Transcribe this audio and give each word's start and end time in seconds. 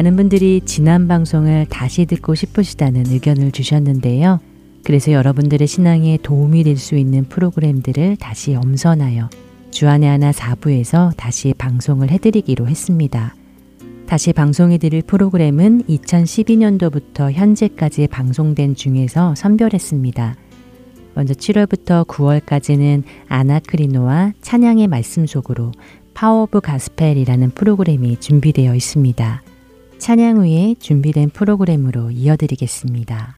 많은 0.00 0.16
분들이 0.16 0.62
지난 0.64 1.08
방송을 1.08 1.66
다시 1.68 2.06
듣고 2.06 2.34
싶으시다는 2.34 3.08
의견을 3.08 3.52
주셨는데요. 3.52 4.40
그래서 4.82 5.12
여러분들의 5.12 5.68
신앙에 5.68 6.18
도움이 6.22 6.64
될 6.64 6.78
수 6.78 6.96
있는 6.96 7.24
프로그램들을 7.24 8.16
다시 8.16 8.54
엄선하여 8.54 9.28
주안의 9.70 10.08
하나 10.08 10.30
4부에서 10.30 11.14
다시 11.18 11.52
방송을 11.58 12.10
해드리기로 12.12 12.66
했습니다. 12.66 13.34
다시 14.06 14.32
방송해드릴 14.32 15.02
프로그램은 15.02 15.82
2012년도부터 15.82 17.30
현재까지 17.30 18.06
방송된 18.06 18.76
중에서 18.76 19.34
선별했습니다. 19.34 20.34
먼저 21.14 21.34
7월부터 21.34 22.06
9월까지는 22.06 23.02
아나크리노와 23.28 24.32
찬양의 24.40 24.86
말씀 24.86 25.26
속으로 25.26 25.72
Power 26.14 26.44
of 26.44 26.62
Gospel이라는 26.62 27.50
프로그램이 27.50 28.18
준비되어 28.18 28.74
있습니다. 28.74 29.42
찬양 30.00 30.38
후에 30.38 30.76
준비된 30.80 31.28
프로그램으로 31.28 32.10
이어드리겠습니다. 32.10 33.36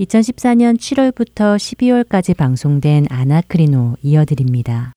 (2014년 0.00 0.78
7월부터 0.78 1.56
12월까지) 1.56 2.36
방송된 2.36 3.06
아나크리노 3.10 3.96
이어드립니다. 4.02 4.92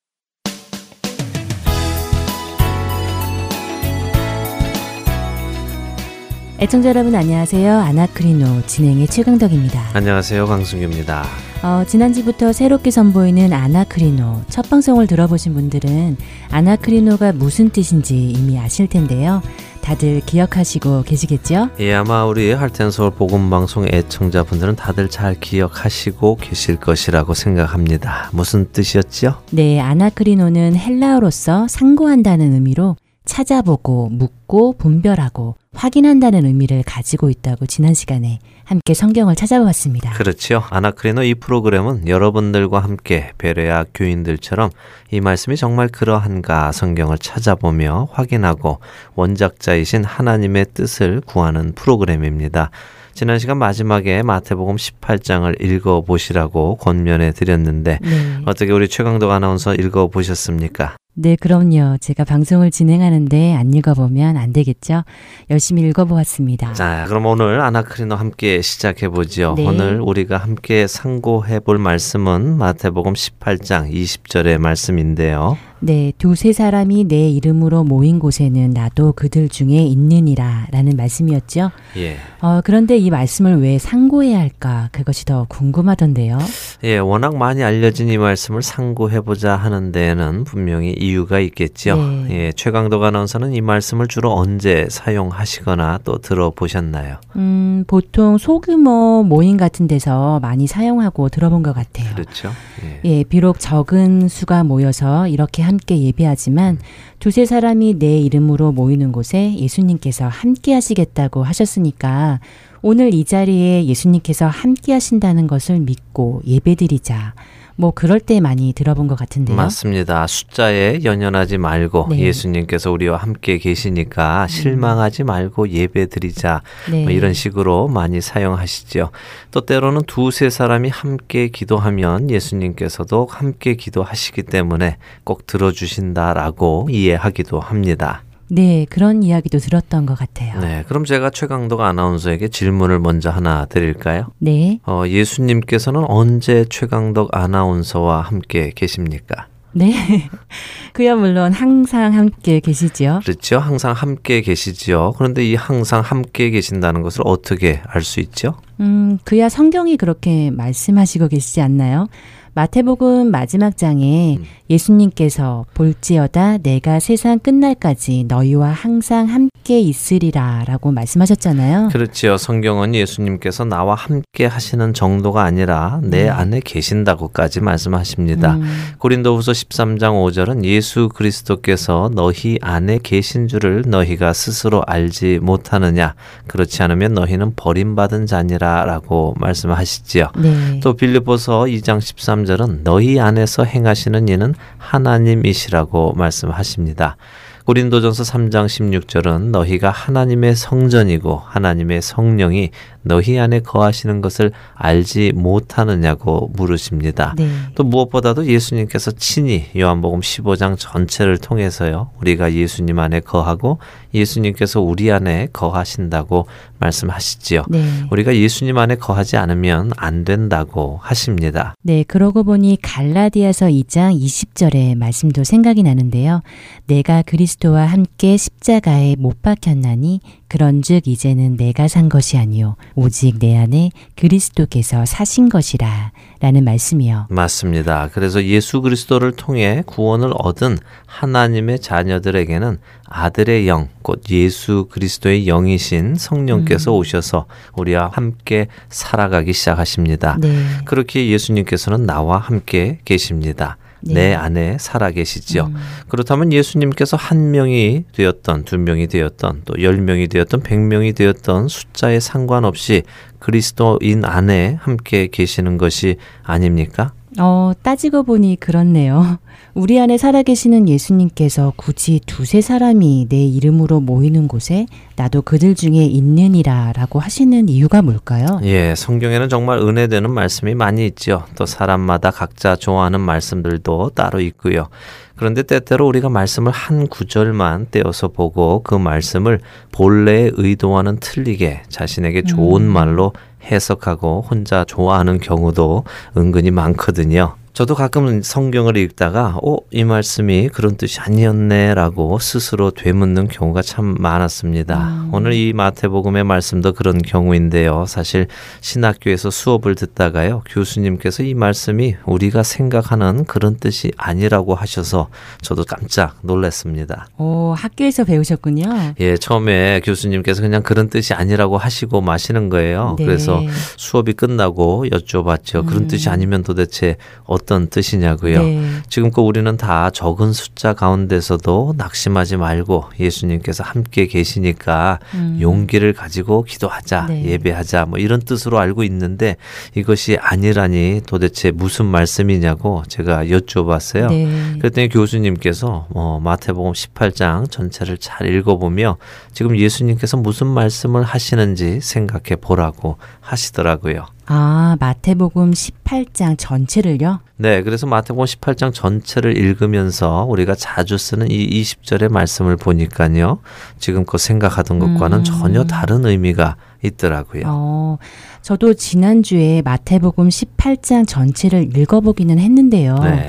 애청자 6.59 6.89
여러분 6.89 7.13
안녕하세요. 7.13 7.77
아나크리노 7.77 8.61
진행의 8.67 9.07
최강덕입니다. 9.07 9.89
안녕하세요. 9.93 10.45
강승규입니다. 10.45 11.25
어, 11.63 11.83
지난주부터 11.85 12.53
새롭게 12.53 12.89
선보이는 12.89 13.51
아나크리노 13.51 14.43
첫 14.49 14.69
방송을 14.69 15.07
들어보신 15.07 15.53
분들은 15.53 16.15
아나크리노가 16.51 17.33
무슨 17.33 17.69
뜻인지 17.69 18.17
이미 18.17 18.57
아실 18.57 18.87
텐데요. 18.87 19.41
다들 19.83 20.21
기억하시고 20.25 21.03
계시겠죠? 21.03 21.69
예, 21.79 21.93
아마 21.93 22.25
우리 22.25 22.51
할텐 22.53 22.89
서울 22.89 23.11
복음 23.11 23.49
방송 23.49 23.85
애청자분들은 23.85 24.77
다들 24.77 25.09
잘 25.09 25.35
기억하시고 25.39 26.37
계실 26.37 26.77
것이라고 26.77 27.33
생각합니다. 27.33 28.29
무슨 28.31 28.71
뜻이었죠? 28.71 29.41
네, 29.51 29.81
아나크리노는 29.81 30.75
헬라어로서 30.77 31.67
상고한다는 31.67 32.53
의미로 32.53 32.95
찾아보고 33.25 34.09
묻고 34.09 34.73
분별하고 34.77 35.55
확인한다는 35.73 36.45
의미를 36.45 36.83
가지고 36.85 37.29
있다고 37.29 37.65
지난 37.65 37.93
시간에 37.93 38.39
함께 38.65 38.93
성경을 38.93 39.35
찾아보았습니다. 39.35 40.11
그렇죠. 40.11 40.63
아나크리노 40.69 41.23
이 41.23 41.35
프로그램은 41.35 42.07
여러분들과 42.07 42.79
함께 42.79 43.31
베레아 43.37 43.85
교인들처럼 43.93 44.69
이 45.11 45.19
말씀이 45.19 45.57
정말 45.57 45.87
그러한가 45.89 46.71
성경을 46.71 47.17
찾아보며 47.17 48.09
확인하고 48.11 48.79
원작자이신 49.15 50.03
하나님의 50.03 50.67
뜻을 50.73 51.21
구하는 51.25 51.73
프로그램입니다. 51.73 52.71
지난 53.13 53.37
시간 53.37 53.57
마지막에 53.57 54.23
마태복음 54.23 54.75
18장을 54.75 55.61
읽어 55.61 56.01
보시라고 56.01 56.77
권면해 56.77 57.31
드렸는데 57.31 57.99
네. 58.01 58.37
어떻게 58.45 58.71
우리 58.71 58.87
최강덕 58.87 59.29
아나운서 59.29 59.75
읽어 59.75 60.07
보셨습니까? 60.07 60.95
네, 61.15 61.35
그럼요. 61.35 61.97
제가 61.99 62.23
방송을 62.23 62.71
진행하는데 62.71 63.53
안 63.53 63.71
읽어보면 63.73 64.35
안 64.35 64.51
되겠죠? 64.51 65.03
열심히 65.51 65.83
읽어보았습니다. 65.83 66.73
자, 66.73 67.05
그럼 67.07 67.27
오늘 67.27 67.61
아나크리노 67.61 68.15
함께 68.15 68.61
시작해 68.61 69.09
보죠. 69.09 69.53
네. 69.55 69.67
오늘 69.67 70.01
우리가 70.01 70.37
함께 70.37 70.87
상고해 70.87 71.59
볼 71.59 71.77
말씀은 71.77 72.57
마태복음 72.57 73.13
18장 73.13 73.91
20절의 73.91 74.57
말씀인데요. 74.57 75.57
네, 75.85 76.13
두세 76.17 76.53
사람이 76.53 77.09
내 77.09 77.27
이름으로 77.27 77.83
모인 77.83 78.17
곳에는 78.17 78.69
나도 78.69 79.11
그들 79.17 79.49
중에 79.49 79.79
있느니라 79.79 80.67
라는 80.71 80.95
말씀이었죠. 80.95 81.71
예. 81.97 82.15
어, 82.39 82.61
그런데 82.63 82.97
이 82.97 83.09
말씀을 83.09 83.61
왜 83.61 83.77
상고해야 83.77 84.39
할까? 84.39 84.87
그것이 84.93 85.25
더 85.25 85.45
궁금하던데요. 85.49 86.37
예, 86.85 86.99
워낙 86.99 87.35
많이 87.35 87.63
알려진 87.63 88.07
이 88.07 88.17
말씀을 88.17 88.61
상고해보자 88.61 89.57
하는 89.57 89.91
데에는 89.91 90.45
분명히 90.45 90.93
이유가 90.93 91.41
있겠죠. 91.41 91.97
네. 91.97 92.27
예, 92.29 92.51
최강덕 92.53 93.03
아나운서는 93.03 93.53
이 93.53 93.59
말씀을 93.59 94.07
주로 94.07 94.33
언제 94.33 94.87
사용하시거나 94.89 95.99
또 96.05 96.19
들어보셨나요? 96.19 97.17
음, 97.35 97.83
보통 97.87 98.37
소규모 98.37 99.25
모임 99.27 99.57
같은 99.57 99.87
데서 99.87 100.39
많이 100.39 100.65
사용하고 100.65 101.27
들어본 101.27 101.61
것 101.61 101.73
같아요. 101.73 102.07
그렇죠. 102.15 102.51
예, 102.85 103.01
예 103.03 103.23
비록 103.25 103.59
적은 103.59 104.29
수가 104.29 104.63
모여서 104.63 105.27
이렇게 105.27 105.61
함께 105.73 105.99
예배하지만 105.99 106.77
두세 107.19 107.45
사람이 107.45 107.97
내 107.97 108.19
이름으로 108.19 108.71
모이는 108.71 109.11
곳에 109.11 109.55
예수님께서 109.57 110.27
함께 110.27 110.73
하시겠다고 110.73 111.43
하셨으니까 111.43 112.39
오늘 112.83 113.13
이 113.13 113.23
자리에 113.23 113.85
예수님께서 113.85 114.45
함께 114.45 114.93
하신다는 114.93 115.47
것을 115.47 115.79
믿고 115.79 116.41
예배드리자. 116.45 117.33
뭐 117.75 117.91
그럴 117.91 118.19
때 118.19 118.39
많이 118.39 118.73
들어본 118.73 119.07
것 119.07 119.15
같은데요. 119.15 119.55
맞습니다. 119.55 120.27
숫자에 120.27 120.99
연연하지 121.03 121.57
말고 121.57 122.07
네. 122.11 122.19
예수님께서 122.19 122.91
우리와 122.91 123.17
함께 123.17 123.57
계시니까 123.57 124.43
음. 124.43 124.47
실망하지 124.47 125.23
말고 125.23 125.69
예배드리자. 125.69 126.61
뭐 126.89 126.97
네. 126.97 127.03
뭐 127.03 127.11
이런 127.11 127.33
식으로 127.33 127.87
많이 127.87 128.21
사용하시죠. 128.21 129.09
또 129.51 129.61
때로는 129.61 130.01
두세 130.05 130.49
사람이 130.49 130.89
함께 130.89 131.47
기도하면 131.47 132.29
예수님께서도 132.29 133.27
함께 133.29 133.75
기도하시기 133.75 134.43
때문에 134.43 134.97
꼭 135.23 135.47
들어주신다라고 135.47 136.87
이해하기도 136.91 137.59
합니다. 137.59 138.23
네, 138.53 138.85
그런 138.87 139.23
이야기도 139.23 139.57
들었던 139.57 140.05
것 140.05 140.15
같아요. 140.15 140.59
네, 140.61 140.83
그럼 140.87 141.05
제가 141.05 141.31
최강덕 141.31 141.81
아나운서에게 141.81 142.49
질문을 142.49 142.99
먼저 142.99 143.31
하나 143.31 143.65
드릴까요? 143.65 144.27
네. 144.37 144.79
어, 144.85 145.03
예수님께서는 145.07 146.03
언제 146.07 146.63
최강덕 146.69 147.35
아나운서와 147.35 148.21
함께 148.21 148.71
계십니까? 148.75 149.47
네. 149.71 149.91
그야 150.93 151.15
물론 151.15 151.51
항상 151.51 152.13
함께 152.13 152.59
계시죠. 152.59 153.21
그렇죠. 153.23 153.57
항상 153.57 153.93
함께 153.93 154.41
계시죠. 154.41 155.15
그런데 155.17 155.43
이 155.43 155.55
항상 155.55 156.01
함께 156.01 156.51
계신다는 156.51 157.01
것을 157.01 157.21
어떻게 157.25 157.81
알 157.87 158.03
수 158.03 158.19
있죠? 158.19 158.53
음, 158.81 159.17
그야 159.23 159.49
성경이 159.49 159.97
그렇게 159.97 160.51
말씀하시고 160.51 161.27
계시지 161.29 161.59
않나요? 161.61 162.07
마태복음 162.55 163.31
마지막 163.31 163.77
장에 163.77 164.37
음. 164.39 164.45
예수님께서 164.69 165.65
볼지어다 165.73 166.59
내가 166.59 166.99
세상 166.99 167.39
끝날까지 167.39 168.25
너희와 168.27 168.69
항상 168.69 169.27
함께 169.27 169.79
있으리라 169.79 170.63
라고 170.67 170.91
말씀하셨잖아요. 170.91 171.89
그렇지요. 171.91 172.37
성경은 172.37 172.95
예수님께서 172.95 173.65
나와 173.65 173.95
함께 173.95 174.45
하시는 174.45 174.93
정도가 174.93 175.43
아니라 175.43 175.99
내 176.03 176.23
네. 176.23 176.29
안에 176.29 176.61
계신다고까지 176.63 177.61
말씀하십니다. 177.61 178.55
음. 178.55 178.63
고린도후서 178.99 179.51
13장 179.51 179.99
5절은 179.99 180.63
예수 180.63 181.09
그리스도께서 181.09 182.09
너희 182.13 182.57
안에 182.61 182.99
계신 183.01 183.47
줄을 183.47 183.83
너희가 183.87 184.33
스스로 184.33 184.83
알지 184.85 185.39
못하느냐 185.41 186.15
그렇지 186.47 186.83
않으면 186.83 187.13
너희는 187.13 187.53
버림받은 187.55 188.27
자니라 188.27 188.85
라고 188.85 189.33
말씀하시지요. 189.39 190.29
네. 190.37 190.79
또 190.81 190.93
빌립보서 190.93 191.63
2장 191.63 191.99
13 191.99 192.42
절은 192.45 192.83
너희 192.83 193.19
안에서 193.19 193.63
행하시는 193.63 194.27
이는 194.29 194.53
하나님이시라고 194.77 196.13
말씀하십니다. 196.13 197.17
고린도전서 197.65 198.23
3장 198.23 198.65
16절은 198.65 199.51
너희가 199.51 199.89
하나님의 199.89 200.55
성전이고 200.55 201.41
하나님의 201.45 202.01
성령이 202.01 202.71
너희 203.03 203.37
안에 203.37 203.59
거하시는 203.59 204.21
것을 204.21 204.51
알지 204.73 205.33
못하느냐고 205.35 206.49
물으십니다. 206.53 207.35
네. 207.37 207.49
또 207.75 207.83
무엇보다도 207.83 208.47
예수님께서 208.47 209.11
친히 209.11 209.65
요한복음 209.77 210.21
15장 210.21 210.77
전체를 210.77 211.37
통해서요. 211.37 212.09
우리가 212.19 212.53
예수님 212.53 212.99
안에 212.99 213.19
거하고 213.19 213.79
예수님께서 214.13 214.81
우리 214.81 215.11
안에 215.11 215.47
거하신다고 215.53 216.47
말씀하시지요. 216.79 217.63
네. 217.69 217.83
우리가 218.11 218.35
예수님 218.35 218.77
안에 218.77 218.95
거하지 218.95 219.37
않으면 219.37 219.91
안 219.97 220.23
된다고 220.23 220.99
하십니다. 221.01 221.75
네, 221.81 222.03
그러고 222.03 222.43
보니 222.43 222.77
갈라디아서 222.81 223.67
2장 223.67 224.19
20절의 224.19 224.95
말씀도 224.95 225.43
생각이 225.43 225.83
나는데요. 225.83 226.41
내가 226.87 227.21
그리스도와 227.21 227.85
함께 227.85 228.37
십자가에 228.37 229.15
못 229.17 229.41
박혔나니 229.41 230.21
그런즉 230.53 231.07
이제는 231.07 231.57
내가 231.57 231.87
산 231.87 232.09
것이 232.09 232.37
아니요 232.37 232.75
오직 232.93 233.39
내 233.39 233.57
안에 233.57 233.89
그리스도께서 234.15 235.03
사신 235.03 235.49
것이라 235.49 236.11
라는 236.41 236.63
말씀이요. 236.63 237.25
맞습니다. 237.31 238.11
그래서 238.13 238.43
예수 238.43 238.81
그리스도를 238.81 239.31
통해 239.31 239.81
구원을 239.87 240.31
얻은 240.37 240.77
하나님의 241.07 241.79
자녀들에게는 241.79 242.77
아들의 243.05 243.67
영, 243.67 243.89
곧 244.03 244.21
예수 244.29 244.87
그리스도의 244.91 245.45
영이신 245.45 246.15
성령께서 246.15 246.93
음. 246.93 246.97
오셔서 246.97 247.47
우리와 247.75 248.11
함께 248.13 248.67
살아가기 248.89 249.53
시작하십니다. 249.53 250.37
네. 250.39 250.63
그렇게 250.85 251.29
예수님께서는 251.29 252.05
나와 252.05 252.37
함께 252.37 252.99
계십니다. 253.05 253.77
네. 254.05 254.13
내 254.13 254.33
안에 254.33 254.77
살아 254.79 255.11
계시지요. 255.11 255.65
음. 255.65 255.75
그렇다면 256.09 256.51
예수님께서 256.53 257.17
한 257.17 257.51
명이 257.51 258.05
되었던 258.13 258.65
두 258.65 258.77
명이 258.77 259.07
되었던 259.07 259.61
또 259.65 259.73
열 259.81 259.97
명이 259.97 260.27
되었던 260.27 260.61
백 260.61 260.79
명이 260.79 261.13
되었던 261.13 261.67
숫자에 261.67 262.19
상관없이 262.19 263.03
그리스도인 263.39 264.25
안에 264.25 264.77
함께 264.81 265.27
계시는 265.31 265.77
것이 265.77 266.17
아닙니까? 266.43 267.13
어, 267.39 267.71
따지고 267.81 268.23
보니 268.23 268.57
그렇네요. 268.59 269.39
우리 269.73 269.99
안에 269.99 270.17
살아계시는 270.17 270.87
예수님께서 270.87 271.73
굳이 271.75 272.19
두세 272.25 272.61
사람이 272.61 273.27
내 273.29 273.43
이름으로 273.43 274.01
모이는 274.01 274.47
곳에 274.47 274.85
나도 275.15 275.41
그들 275.41 275.73
중에 275.73 276.03
있느니라 276.03 276.93
라고 276.95 277.19
하시는 277.19 277.69
이유가 277.69 278.01
뭘까요? 278.01 278.59
예, 278.63 278.93
성경에는 278.95 279.49
정말 279.49 279.79
은혜되는 279.79 280.29
말씀이 280.29 280.75
많이 280.75 281.05
있죠. 281.07 281.43
또 281.55 281.65
사람마다 281.65 282.29
각자 282.29 282.75
좋아하는 282.75 283.19
말씀들도 283.21 284.11
따로 284.13 284.39
있고요. 284.41 284.89
그런데 285.35 285.63
때때로 285.63 286.07
우리가 286.07 286.29
말씀을 286.29 286.71
한 286.71 287.07
구절만 287.07 287.87
떼어서 287.91 288.27
보고 288.27 288.81
그 288.83 288.95
말씀을 288.95 289.59
본래의 289.91 290.51
의도와는 290.55 291.19
틀리게 291.19 291.83
자신에게 291.89 292.43
좋은 292.43 292.83
음. 292.83 292.87
말로 292.87 293.33
해석하고 293.63 294.45
혼자 294.49 294.83
좋아하는 294.85 295.39
경우도 295.39 296.03
은근히 296.37 296.71
많거든요. 296.71 297.55
저도 297.73 297.95
가끔 297.95 298.43
성경을 298.43 298.97
읽다가 298.97 299.57
어, 299.63 299.77
이 299.89 300.03
말씀이 300.03 300.69
그런 300.69 300.95
뜻이 300.95 301.19
아니었네라고 301.19 302.37
스스로 302.37 302.91
되묻는 302.91 303.47
경우가 303.47 303.81
참 303.81 304.15
많았습니다. 304.19 305.07
음. 305.07 305.29
오늘 305.33 305.53
이 305.53 305.73
마태복음의 305.73 306.43
말씀도 306.43 306.93
그런 306.93 307.17
경우인데요. 307.17 308.05
사실 308.07 308.45
신학교에서 308.81 309.49
수업을 309.49 309.95
듣다가요. 309.95 310.61
교수님께서 310.69 311.41
이 311.41 311.55
말씀이 311.55 312.15
우리가 312.27 312.61
생각하는 312.61 313.45
그런 313.45 313.77
뜻이 313.77 314.11
아니라고 314.17 314.75
하셔서 314.75 315.29
저도 315.63 315.83
깜짝 315.83 316.37
놀랐습니다. 316.43 317.27
오, 317.39 317.73
학교에서 317.75 318.23
배우셨군요. 318.23 319.15
예, 319.19 319.35
처음에 319.35 320.01
교수님께서 320.05 320.61
그냥 320.61 320.83
그런 320.83 321.09
뜻이 321.09 321.33
아니라고 321.33 321.79
하시고 321.79 322.21
마시는 322.21 322.69
거예요. 322.69 323.15
네. 323.17 323.25
그래서 323.25 323.63
수업이 323.97 324.33
끝나고 324.33 325.05
여쭤봤죠. 325.09 325.77
음. 325.77 325.85
그런 325.87 326.07
뜻이 326.07 326.29
아니면 326.29 326.61
도대체 326.61 327.17
어 327.45 327.62
어떤 327.63 327.87
뜻이냐고요. 327.87 328.61
네. 328.61 328.83
지금껏 329.09 329.41
우리는 329.41 329.75
다 329.77 330.09
적은 330.09 330.53
숫자 330.53 330.93
가운데서도 330.93 331.95
낙심하지 331.97 332.57
말고 332.57 333.05
예수님께서 333.19 333.83
함께 333.83 334.27
계시니까 334.27 335.19
음. 335.33 335.57
용기를 335.61 336.13
가지고 336.13 336.63
기도하자, 336.63 337.27
네. 337.27 337.45
예배하자 337.45 338.05
뭐 338.05 338.19
이런 338.19 338.41
뜻으로 338.41 338.79
알고 338.79 339.03
있는데 339.05 339.55
이것이 339.95 340.37
아니라니 340.39 341.21
도대체 341.25 341.71
무슨 341.71 342.05
말씀이냐고 342.05 343.03
제가 343.07 343.45
여쭤봤어요. 343.45 344.27
네. 344.27 344.75
그랬더니 344.79 345.09
교수님께서 345.09 346.07
뭐 346.09 346.39
마태복음 346.39 346.91
18장 346.91 347.71
전체를 347.71 348.17
잘 348.17 348.53
읽어보며 348.53 349.17
지금 349.53 349.77
예수님께서 349.77 350.37
무슨 350.37 350.67
말씀을 350.67 351.23
하시는지 351.23 352.01
생각해 352.01 352.57
보라고 352.59 353.17
하시더라고요. 353.39 354.25
아, 354.45 354.97
마태복음 354.99 355.71
18장 355.71 356.55
전체를요? 356.57 357.39
네, 357.57 357.81
그래서 357.81 358.05
마태복음 358.07 358.45
18장 358.45 358.93
전체를 358.93 359.57
읽으면서 359.57 360.45
우리가 360.49 360.75
자주 360.75 361.17
쓰는 361.17 361.49
이 361.49 361.81
20절의 361.81 362.31
말씀을 362.31 362.75
보니까요. 362.75 363.59
지금껏 363.99 364.37
생각하던 364.37 364.99
것과는 364.99 365.39
음. 365.39 365.43
전혀 365.43 365.83
다른 365.85 366.25
의미가 366.25 366.75
있더라고요. 367.03 367.63
어, 367.67 368.17
저도 368.61 368.93
지난주에 368.93 369.81
마태복음 369.83 370.49
18장 370.49 371.27
전체를 371.27 371.95
읽어보기는 371.97 372.59
했는데요. 372.59 373.15
네. 373.15 373.47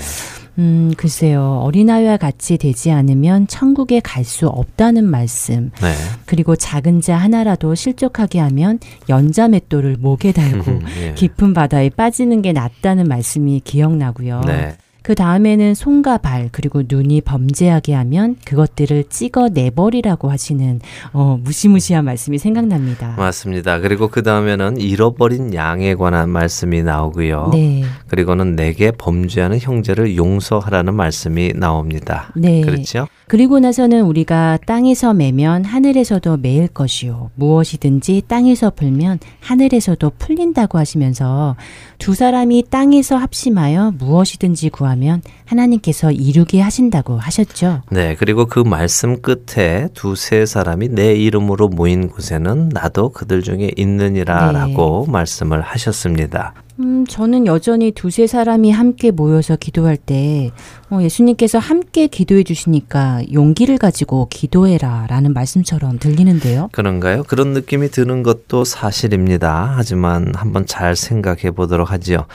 음, 0.59 0.93
글쎄요. 0.97 1.61
어린아이와 1.65 2.17
같이 2.17 2.57
되지 2.59 2.91
않으면 2.93 3.47
천국에 3.49 4.01
갈 4.01 4.25
수 4.25 4.49
없다는 4.49 5.05
말씀. 5.05 5.71
네. 5.83 5.93
그리고 6.25 6.57
작은 6.57 7.03
자 7.03 7.17
하나라도 7.17 7.75
실족하게 7.75 8.39
하면 8.39 8.79
연자 9.11 9.49
맷돌을 9.49 9.97
목에 9.99 10.33
달고 10.33 10.81
예. 11.03 11.15
깊은 11.15 11.53
바다에 11.53 11.91
빠지는 11.91 12.41
게 12.41 12.53
낫다는 12.53 13.07
말씀이 13.07 13.61
기억나고요. 13.63 14.41
네. 14.47 14.77
그 15.05 15.15
다음에는 15.15 15.75
손과 15.75 16.17
발 16.17 16.49
그리고 16.51 16.83
눈이 16.89 17.21
범죄하게 17.21 17.93
하면 17.93 18.37
그것들을 18.47 19.05
찍어 19.11 19.51
내버리라고 19.51 20.31
하시는 20.31 20.81
어, 21.13 21.39
무시무시한 21.45 22.07
말씀이 22.07 22.39
생각납니다. 22.39 23.15
맞습니다. 23.19 23.81
그리고 23.81 24.09
그 24.09 24.23
다음에는 24.23 24.79
잃어버린 24.79 25.53
양에 25.53 25.95
관한 25.95 26.31
말씀이 26.31 26.83
나오고요. 26.83 27.51
네. 27.53 27.85
그리고는 28.09 28.57
내게 28.57 28.93
범죄하는 28.93 29.59
형제를 29.61 30.17
용서하라는 30.17 30.95
말씀이 30.95 31.53
나옵니다. 31.55 32.33
네. 32.35 32.63
그렇죠? 32.63 33.07
그리고 33.29 33.61
나서는 33.61 34.05
우리가 34.05 34.59
땅에서 34.67 35.13
매면 35.13 35.67
하늘에서도 35.67 36.39
매일 36.39 36.67
것이요. 36.67 37.31
무엇이든지 37.35 38.23
땅에서 38.27 38.71
풀면 38.71 39.19
하늘에서도 39.41 40.13
풀린다고 40.19 40.79
하시면서 40.79 41.57
두 41.99 42.15
사람이 42.15 42.65
땅에서 42.71 43.17
합심하여 43.17 43.93
무엇이든지 43.99 44.71
구하 44.71 44.94
면 44.97 45.23
하나님께서 45.47 46.13
이루게 46.13 46.61
하신다고 46.61 47.19
하셨죠. 47.19 47.83
네. 47.91 48.15
그리고 48.19 48.47
그 48.47 48.61
말씀 48.61 49.21
끝에 49.21 49.89
두세 49.95 50.47
사람이 50.47 50.89
내 50.89 51.15
이름으로 51.15 51.69
모인 51.69 52.09
곳에는 52.09 52.71
나도 52.71 53.11
그들 53.11 53.43
중에 53.43 53.71
있느니라 53.77 54.53
네. 54.53 54.59
라고 54.59 55.07
말씀을 55.07 55.61
하셨습니다. 55.61 56.55
음, 56.81 57.07
저는 57.07 57.47
여전히 57.47 57.93
두세 57.93 58.27
사람이 58.27 58.73
함께 58.73 59.13
모여서 59.13 59.55
기도할 59.57 59.97
때 59.97 60.51
어, 60.91 61.01
예수님께서 61.01 61.59
함께 61.59 62.09
기도해 62.09 62.43
주시니까 62.43 63.23
용기를 63.33 63.79
가지고 63.79 64.27
기도해라 64.29 65.07
라는 65.09 65.33
말씀처럼 65.35 65.99
들리는데요. 65.99 66.71
그런가요? 66.73 67.23
그런 67.25 67.53
느낌이 67.53 67.91
드는 67.91 68.25
것도 68.25 68.65
사실입니다. 68.65 69.75
하지만 69.77 70.33
한번 70.35 70.67
잘 70.67 70.97
생각해 70.97 71.53
보도록 71.53 71.93
하지요. 71.93 72.27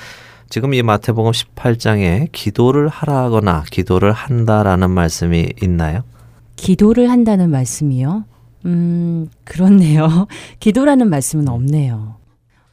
지금 0.49 0.73
이 0.73 0.81
마태복음 0.81 1.31
18장에 1.31 2.29
기도를 2.31 2.87
하라거나 2.87 3.63
기도를 3.69 4.11
한다라는 4.11 4.89
말씀이 4.89 5.53
있나요? 5.61 6.01
기도를 6.55 7.11
한다는 7.11 7.51
말씀이요? 7.51 8.25
음, 8.65 9.27
그렇네요. 9.43 10.27
기도라는 10.59 11.09
말씀은 11.09 11.47
없네요. 11.47 12.15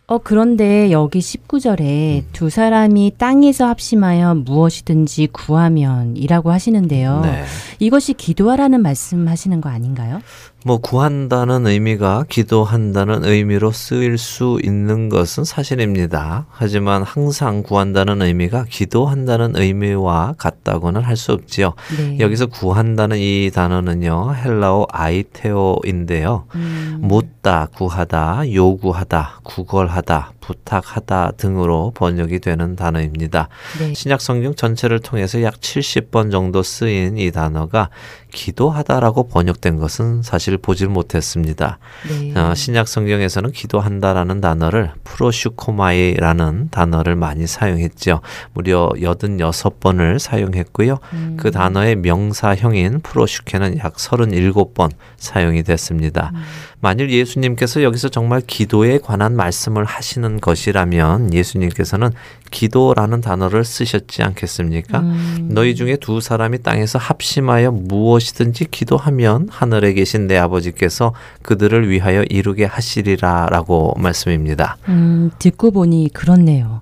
어, 0.08 0.18
그런데 0.18 0.90
여기 0.92 1.18
19절에 1.18 2.20
음. 2.20 2.28
두 2.32 2.48
사람이 2.48 3.14
땅에서 3.18 3.66
합심하여 3.66 4.36
무엇이든지 4.36 5.28
구하면 5.32 6.16
이라고 6.16 6.52
하시는데요. 6.52 7.20
네. 7.22 7.44
이것이 7.80 8.14
기도하라는 8.14 8.82
말씀 8.82 9.26
하시는 9.26 9.60
거 9.60 9.68
아닌가요? 9.68 10.20
뭐 10.66 10.78
구한다는 10.78 11.64
의미가 11.68 12.24
기도한다는 12.28 13.24
의미로 13.24 13.70
쓰일 13.70 14.18
수 14.18 14.58
있는 14.64 15.08
것은 15.08 15.44
사실입니다. 15.44 16.46
하지만 16.50 17.04
항상 17.04 17.62
구한다는 17.62 18.20
의미가 18.20 18.64
기도한다는 18.68 19.54
의미와 19.54 20.34
같다고는 20.36 21.02
할 21.02 21.16
수 21.16 21.30
없지요. 21.32 21.72
네. 21.96 22.18
여기서 22.18 22.46
구한다는 22.46 23.16
이 23.16 23.52
단어는요. 23.54 24.34
헬라어 24.34 24.88
아이테오인데요. 24.90 26.46
음. 26.56 26.98
묻다, 27.00 27.68
구하다, 27.74 28.52
요구하다, 28.52 29.40
구걸하다, 29.44 30.32
부탁하다 30.46 31.32
등으로 31.36 31.92
번역이 31.96 32.38
되는 32.38 32.76
단어입니다. 32.76 33.48
네. 33.80 33.94
신약 33.94 34.20
성경 34.20 34.54
전체를 34.54 35.00
통해서 35.00 35.42
약 35.42 35.54
70번 35.54 36.30
정도 36.30 36.62
쓰인 36.62 37.18
이 37.18 37.32
단어가 37.32 37.90
기도하다라고 38.32 39.28
번역된 39.28 39.78
것은 39.78 40.22
사실 40.22 40.56
보질 40.56 40.88
못했습니다. 40.88 41.78
네. 42.08 42.38
어, 42.38 42.54
신약 42.54 42.86
성경에서는 42.86 43.50
기도한다라는 43.50 44.40
단어를 44.40 44.92
프로슈코마이라는 45.02 46.68
단어를 46.70 47.16
많이 47.16 47.46
사용했죠. 47.46 48.20
무려 48.52 48.90
86번을 48.90 50.18
사용했고요. 50.18 50.98
음. 51.14 51.36
그 51.40 51.50
단어의 51.50 51.96
명사형인 51.96 53.00
프로슈케는 53.00 53.78
약 53.78 53.94
37번 53.94 54.90
사용이 55.16 55.62
됐습니다. 55.62 56.30
음. 56.34 56.42
만일 56.80 57.10
예수님께서 57.10 57.82
여기서 57.82 58.10
정말 58.10 58.42
기도에 58.46 58.98
관한 58.98 59.34
말씀을 59.34 59.84
하시는 59.84 60.35
것이라면 60.40 61.32
예수님께서는 61.32 62.10
기도라는 62.50 63.20
단어를 63.20 63.64
쓰셨지 63.64 64.22
않겠습니까? 64.22 65.00
음. 65.00 65.48
너희 65.50 65.74
중에 65.74 65.96
두 65.96 66.20
사람이 66.20 66.62
땅에서 66.62 66.98
합심하여 66.98 67.72
무엇이든지 67.72 68.66
기도하면 68.70 69.48
하늘에 69.50 69.92
계신 69.92 70.26
내 70.26 70.36
아버지께서 70.36 71.12
그들을 71.42 71.88
위하여 71.88 72.22
이루게 72.24 72.64
하시리라라고 72.64 73.94
말씀입니다. 73.98 74.76
음, 74.88 75.30
듣고 75.38 75.70
보니 75.70 76.10
그렇네요. 76.12 76.80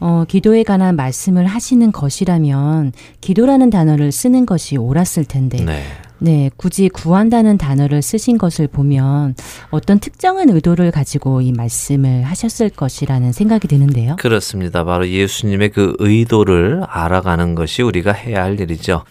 어, 0.00 0.24
기도에 0.28 0.62
관한 0.62 0.96
말씀을 0.96 1.46
하시는 1.46 1.90
것이라면 1.92 2.92
기도라는 3.20 3.70
단어를 3.70 4.12
쓰는 4.12 4.46
것이 4.46 4.76
옳았을 4.76 5.24
텐데 5.24 5.64
네. 5.64 5.82
네, 6.18 6.50
굳이 6.56 6.88
구한다는 6.88 7.58
단어를 7.58 8.00
쓰신 8.00 8.38
것을 8.38 8.68
보면 8.68 9.34
어떤 9.70 9.98
특정한 9.98 10.48
의도를 10.48 10.90
가지고 10.90 11.42
이 11.42 11.52
말씀을 11.52 12.22
하셨을 12.22 12.70
것이라는 12.70 13.32
생각이 13.32 13.68
드는데요. 13.68 14.16
그렇습니다. 14.18 14.84
바로 14.84 15.06
예수님의 15.06 15.70
그 15.70 15.94
의도를 15.98 16.84
알아가는 16.88 17.54
것이 17.54 17.82
우리가 17.82 18.12
해야 18.12 18.44
할 18.44 18.58
일이죠. 18.58 19.04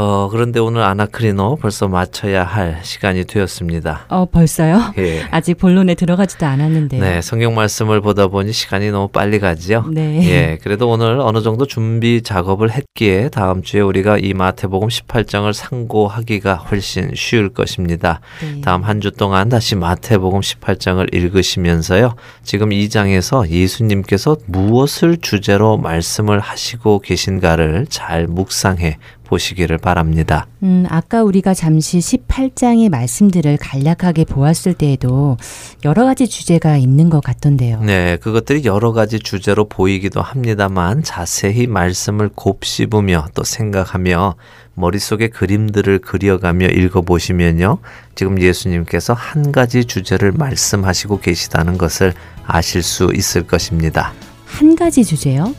어, 0.00 0.28
그런데 0.30 0.60
오늘 0.60 0.82
아나크리노 0.82 1.56
벌써 1.56 1.88
마쳐야 1.88 2.44
할 2.44 2.78
시간이 2.84 3.24
되었습니다. 3.24 4.06
어, 4.08 4.26
벌써요? 4.26 4.80
예. 4.96 5.22
아직 5.32 5.54
본론에 5.54 5.96
들어가지도 5.96 6.46
않았는데. 6.46 6.98
네, 7.00 7.20
성경 7.20 7.56
말씀을 7.56 8.00
보다 8.00 8.28
보니 8.28 8.52
시간이 8.52 8.92
너무 8.92 9.08
빨리 9.08 9.40
가지요. 9.40 9.86
네. 9.90 10.20
예, 10.30 10.58
그래도 10.62 10.88
오늘 10.88 11.18
어느 11.18 11.42
정도 11.42 11.66
준비 11.66 12.22
작업을 12.22 12.70
했기에 12.70 13.30
다음 13.30 13.62
주에 13.64 13.80
우리가 13.80 14.18
이 14.18 14.34
마태복음 14.34 14.86
18장을 14.86 15.52
상고하기가 15.52 16.54
훨씬 16.54 17.10
쉬울 17.16 17.48
것입니다. 17.48 18.20
네. 18.40 18.60
다음 18.60 18.84
한 18.84 19.00
주 19.00 19.10
동안 19.10 19.48
다시 19.48 19.74
마태복음 19.74 20.40
18장을 20.40 21.12
읽으시면서요. 21.12 22.14
지금 22.44 22.72
이 22.72 22.88
장에서 22.88 23.48
예수님께서 23.48 24.36
무엇을 24.46 25.16
주제로 25.20 25.76
말씀을 25.76 26.38
하시고 26.38 27.00
계신가를 27.00 27.86
잘 27.88 28.28
묵상해 28.28 28.98
보시기를 29.28 29.78
바랍니다. 29.78 30.46
음, 30.62 30.86
아까 30.88 31.22
우리가 31.22 31.54
잠시 31.54 31.98
18장의 31.98 32.88
말씀들을 32.88 33.58
간략하게 33.58 34.24
보았을 34.24 34.74
때에도 34.74 35.36
여러 35.84 36.04
가지 36.04 36.26
주제가 36.26 36.76
있는 36.76 37.10
것 37.10 37.22
같던데요. 37.22 37.82
네, 37.82 38.16
그것들이 38.16 38.64
여러 38.64 38.92
가지 38.92 39.18
주제로 39.18 39.68
보이기도 39.68 40.22
합니다만 40.22 41.02
자세히 41.02 41.66
말씀을 41.66 42.30
곱씹으며 42.34 43.28
또 43.34 43.44
생각하며 43.44 44.34
머릿속에 44.74 45.28
그림들을 45.28 45.98
그려가며 45.98 46.68
읽어보시면요. 46.68 47.78
지금 48.14 48.40
예수님께서 48.40 49.12
한 49.12 49.52
가지 49.52 49.84
주제를 49.84 50.32
말씀하시고 50.32 51.20
계시다는 51.20 51.78
것을 51.78 52.14
아실 52.46 52.82
수 52.82 53.12
있을 53.14 53.46
것입니다. 53.46 54.12
한 54.46 54.74
가지 54.74 55.04
주제요? 55.04 55.54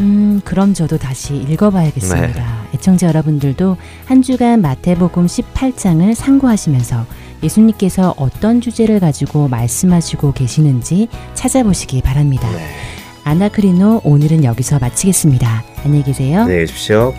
음, 0.00 0.40
그럼 0.44 0.74
저도 0.74 0.98
다시 0.98 1.36
읽어봐야겠습니다. 1.36 2.26
네. 2.26 2.70
애청자 2.74 3.06
여러분들도 3.08 3.76
한 4.06 4.22
주간 4.22 4.62
마태복음 4.62 5.26
18장을 5.26 6.14
상고하시면서 6.14 7.06
예수님께서 7.42 8.14
어떤 8.16 8.60
주제를 8.60 9.00
가지고 9.00 9.48
말씀하시고 9.48 10.32
계시는지 10.32 11.08
찾아보시기 11.34 12.02
바랍니다. 12.02 12.50
네. 12.50 12.66
아나크리노 13.24 14.02
오늘은 14.04 14.44
여기서 14.44 14.78
마치겠습니다. 14.78 15.62
안녕히 15.84 16.02
계세요. 16.02 16.46
네, 16.46 16.60
계십시오. 16.60 17.14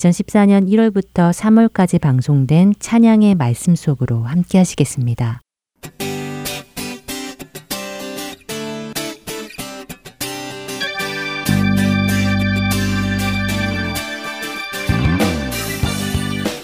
2014년 0.00 0.66
1월부터 0.68 1.30
3월까지 1.30 2.00
방송된 2.00 2.74
찬양의 2.78 3.34
말씀 3.34 3.74
속으로 3.74 4.22
함께 4.22 4.58
하시겠습니다. 4.58 5.42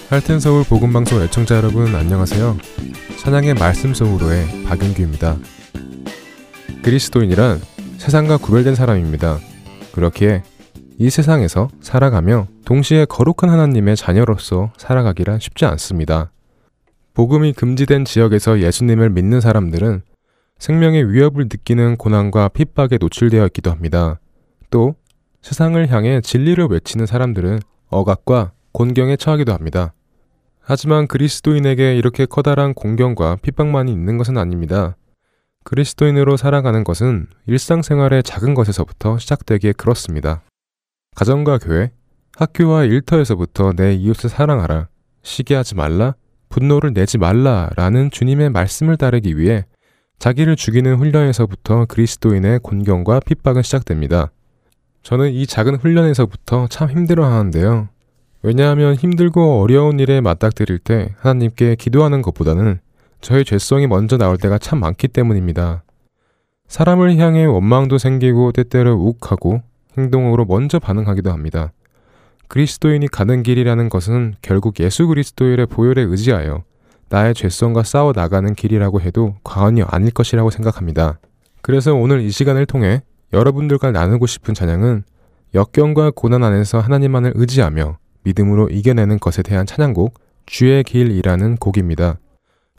할텐 0.08 0.40
서울 0.40 0.64
복음 0.64 0.92
방송 0.92 1.20
애청자 1.20 1.56
여러분 1.56 1.94
안녕하세요. 1.94 2.56
찬양의 3.18 3.54
말씀 3.54 3.92
속으로의 3.92 4.64
박윤규입니다. 4.64 5.36
그리스도인이란 6.82 7.60
세상과 7.98 8.38
구별된 8.38 8.76
사람입니다. 8.76 9.38
그렇기에 9.92 10.42
이 10.98 11.10
세상에서 11.10 11.68
살아가며 11.80 12.46
동시에 12.64 13.04
거룩한 13.04 13.50
하나님의 13.50 13.96
자녀로서 13.96 14.72
살아가기란 14.78 15.40
쉽지 15.40 15.66
않습니다. 15.66 16.32
복음이 17.12 17.52
금지된 17.52 18.04
지역에서 18.04 18.60
예수님을 18.60 19.10
믿는 19.10 19.40
사람들은 19.40 20.02
생명의 20.58 21.12
위협을 21.12 21.44
느끼는 21.44 21.96
고난과 21.96 22.48
핍박에 22.48 22.96
노출되어 22.98 23.44
있기도 23.46 23.70
합니다. 23.70 24.20
또 24.70 24.94
세상을 25.42 25.86
향해 25.90 26.20
진리를 26.22 26.66
외치는 26.66 27.04
사람들은 27.04 27.60
억압과 27.88 28.52
곤경에 28.72 29.16
처하기도 29.16 29.52
합니다. 29.52 29.92
하지만 30.60 31.06
그리스도인에게 31.06 31.96
이렇게 31.96 32.26
커다란 32.26 32.74
공경과 32.74 33.36
핍박만이 33.42 33.92
있는 33.92 34.16
것은 34.16 34.38
아닙니다. 34.38 34.96
그리스도인으로 35.64 36.36
살아가는 36.36 36.84
것은 36.84 37.26
일상생활의 37.46 38.22
작은 38.22 38.54
것에서부터 38.54 39.18
시작되기에 39.18 39.72
그렇습니다. 39.72 40.42
가정과 41.16 41.58
교회, 41.58 41.90
학교와 42.36 42.84
일터에서부터 42.84 43.72
내 43.72 43.94
이웃을 43.94 44.28
사랑하라, 44.28 44.88
시기하지 45.22 45.74
말라, 45.74 46.14
분노를 46.50 46.92
내지 46.92 47.16
말라 47.16 47.70
라는 47.74 48.10
주님의 48.10 48.50
말씀을 48.50 48.98
따르기 48.98 49.38
위해 49.38 49.64
자기를 50.18 50.56
죽이는 50.56 50.96
훈련에서부터 50.96 51.86
그리스도인의 51.86 52.60
곤경과 52.62 53.20
핍박은 53.20 53.62
시작됩니다. 53.62 54.30
저는 55.02 55.32
이 55.32 55.46
작은 55.46 55.76
훈련에서부터 55.76 56.66
참 56.68 56.90
힘들어 56.90 57.24
하는데요. 57.24 57.88
왜냐하면 58.42 58.94
힘들고 58.94 59.62
어려운 59.62 59.98
일에 59.98 60.20
맞닥뜨릴 60.20 60.78
때 60.78 61.14
하나님께 61.18 61.76
기도하는 61.76 62.20
것보다는 62.20 62.78
저의 63.22 63.46
죄성이 63.46 63.86
먼저 63.86 64.18
나올 64.18 64.36
때가 64.36 64.58
참 64.58 64.80
많기 64.80 65.08
때문입니다. 65.08 65.82
사람을 66.68 67.16
향해 67.16 67.46
원망도 67.46 67.96
생기고 67.96 68.52
때때로 68.52 69.00
욱하고 69.02 69.62
행동으로 69.98 70.44
먼저 70.44 70.78
반응하기도 70.78 71.30
합니다. 71.30 71.72
그리스도인이 72.48 73.08
가는 73.08 73.42
길이라는 73.42 73.88
것은 73.88 74.34
결국 74.42 74.78
예수 74.80 75.06
그리스도의 75.06 75.66
보혈에 75.66 76.02
의지하여 76.02 76.64
나의 77.08 77.34
죄성과 77.34 77.82
싸워 77.82 78.12
나가는 78.14 78.54
길이라고 78.54 79.00
해도 79.00 79.36
과언이 79.44 79.82
아닐 79.82 80.10
것이라고 80.10 80.50
생각합니다. 80.50 81.18
그래서 81.62 81.94
오늘 81.94 82.20
이 82.20 82.30
시간을 82.30 82.66
통해 82.66 83.02
여러분들과 83.32 83.90
나누고 83.90 84.26
싶은 84.26 84.54
찬양은 84.54 85.04
역경과 85.54 86.12
고난 86.14 86.44
안에서 86.44 86.80
하나님만을 86.80 87.32
의지하며 87.34 87.98
믿음으로 88.22 88.68
이겨내는 88.68 89.18
것에 89.18 89.42
대한 89.42 89.66
찬양곡 89.66 90.14
주의 90.46 90.82
길이라는 90.82 91.56
곡입니다. 91.56 92.18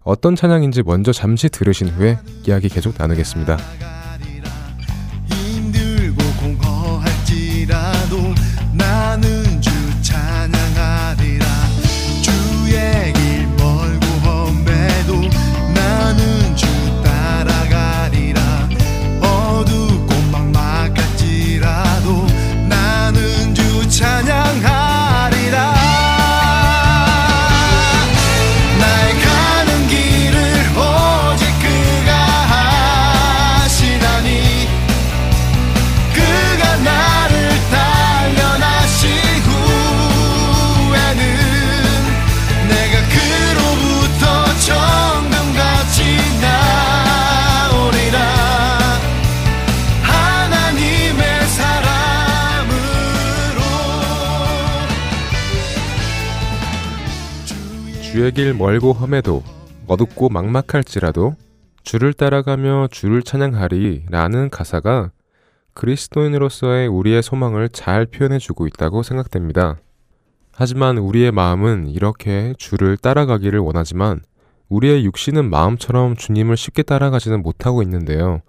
어떤 0.03 0.35
찬양인지 0.35 0.83
먼저 0.83 1.11
잠시 1.11 1.49
들으신 1.49 1.89
후에 1.89 2.17
이야기 2.45 2.69
계속 2.69 2.95
나누겠습니다. 2.97 3.57
이라도 7.67 8.33
나는 8.71 9.36
주의 58.17 58.31
길 58.31 58.55
멀고 58.55 58.93
험해도 58.93 59.43
어둡고 59.85 60.29
막막할지라도 60.29 61.35
주를 61.83 62.13
따라가며 62.13 62.87
주를 62.89 63.21
찬양하리 63.21 64.07
라는 64.09 64.49
가사가 64.49 65.11
그리스도인으로서의 65.75 66.87
우리의 66.87 67.21
소망을 67.21 67.69
잘 67.69 68.07
표현해 68.07 68.39
주고 68.39 68.65
있다고 68.65 69.03
생각됩니다. 69.03 69.77
하지만 70.51 70.97
우리의 70.97 71.31
마음은 71.31 71.89
이렇게 71.89 72.55
주를 72.57 72.97
따라가기를 72.97 73.59
원하지만 73.59 74.21
우리의 74.69 75.05
육신은 75.05 75.51
마음처럼 75.51 76.15
주님을 76.15 76.57
쉽게 76.57 76.81
따라가지는 76.81 77.43
못하고 77.43 77.83
있는데요. 77.83 78.41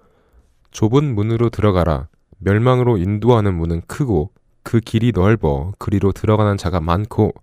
좁은 0.71 1.15
문으로 1.15 1.51
들어가라. 1.51 2.09
멸망으로 2.39 2.97
인도하는 2.97 3.53
문은 3.53 3.83
크고 3.87 4.31
그 4.63 4.81
길이 4.81 5.13
넓어 5.15 5.73
그리로 5.79 6.13
들어가는 6.13 6.57
자가 6.57 6.81
많고 6.81 7.35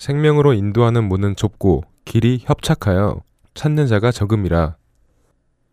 생명으로 0.00 0.54
인도하는 0.54 1.04
문은 1.04 1.36
좁고 1.36 1.84
길이 2.06 2.40
협착하여 2.42 3.20
찾는 3.52 3.86
자가 3.86 4.10
적음이라. 4.10 4.76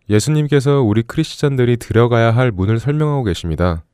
예수님께서 0.09 0.81
우리 0.81 1.01
크리스찬들이 1.01 1.77
들어가야 1.77 2.31
할 2.31 2.51
문을 2.51 2.77
설명하고 2.77 3.23
계십니다. 3.23 3.85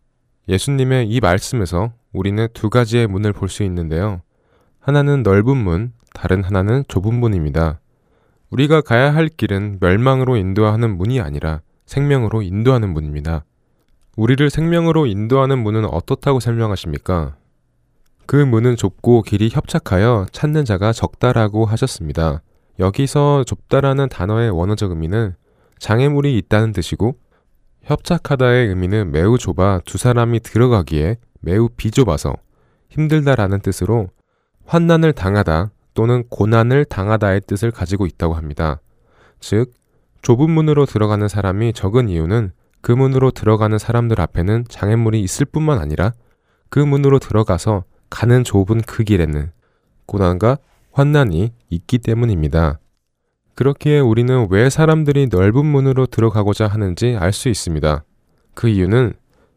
예수님의 0.49 1.07
이 1.07 1.19
말씀에서 1.19 1.93
우리는 2.13 2.47
두 2.55 2.71
가지의 2.71 3.05
문을 3.05 3.31
볼 3.31 3.47
수 3.47 3.61
있는데요. 3.61 4.21
하나는 4.79 5.21
넓은 5.21 5.55
문, 5.55 5.93
다른 6.15 6.43
하나는 6.43 6.83
좁은 6.87 7.13
문입니다. 7.13 7.79
우리가 8.49 8.81
가야 8.81 9.13
할 9.13 9.29
길은 9.29 9.77
멸망으로 9.81 10.35
인도하는 10.35 10.97
문이 10.97 11.21
아니라 11.21 11.61
생명으로 11.85 12.41
인도하는 12.41 12.91
문입니다. 12.91 13.45
우리를 14.15 14.49
생명으로 14.49 15.05
인도하는 15.05 15.59
문은 15.59 15.85
어떻다고 15.85 16.39
설명하십니까? 16.39 17.35
그 18.25 18.35
문은 18.35 18.75
좁고 18.75 19.23
길이 19.23 19.49
협착하여 19.51 20.27
찾는 20.31 20.65
자가 20.65 20.93
적다라고 20.93 21.65
하셨습니다. 21.65 22.41
여기서 22.79 23.43
좁다라는 23.43 24.09
단어의 24.09 24.49
원어적 24.49 24.91
의미는 24.91 25.35
장애물이 25.79 26.37
있다는 26.37 26.71
뜻이고 26.71 27.15
협착하다의 27.83 28.69
의미는 28.69 29.11
매우 29.11 29.37
좁아 29.37 29.81
두 29.85 29.97
사람이 29.97 30.39
들어가기에 30.39 31.17
매우 31.41 31.67
비좁아서 31.69 32.33
힘들다라는 32.89 33.59
뜻으로 33.59 34.09
환난을 34.65 35.13
당하다 35.13 35.71
또는 35.93 36.23
고난을 36.29 36.85
당하다의 36.85 37.41
뜻을 37.41 37.71
가지고 37.71 38.05
있다고 38.05 38.33
합니다. 38.33 38.79
즉, 39.39 39.73
좁은 40.21 40.49
문으로 40.49 40.85
들어가는 40.85 41.27
사람이 41.27 41.73
적은 41.73 42.07
이유는 42.07 42.53
그 42.81 42.91
문으로 42.91 43.31
들어가는 43.31 43.77
사람들 43.77 44.21
앞에는 44.21 44.65
장애물이 44.69 45.21
있을 45.21 45.45
뿐만 45.45 45.79
아니라 45.79 46.13
그 46.69 46.79
문으로 46.79 47.19
들어가서 47.19 47.83
가는 48.13 48.43
좁은 48.43 48.81
그 48.81 49.03
길에는 49.03 49.51
고난과 50.05 50.59
환난이 50.91 51.51
있기 51.71 51.97
때문입니다. 51.97 52.79
그렇기에 53.55 53.99
우리는 54.01 54.45
왜 54.51 54.69
사람들이 54.69 55.29
넓은 55.31 55.65
문으로 55.65 56.05
들어가고자 56.05 56.67
하는지 56.67 57.17
알 57.19 57.33
수 57.33 57.49
있습니다. 57.49 58.03
그 58.53 58.67
이유는 58.67 59.13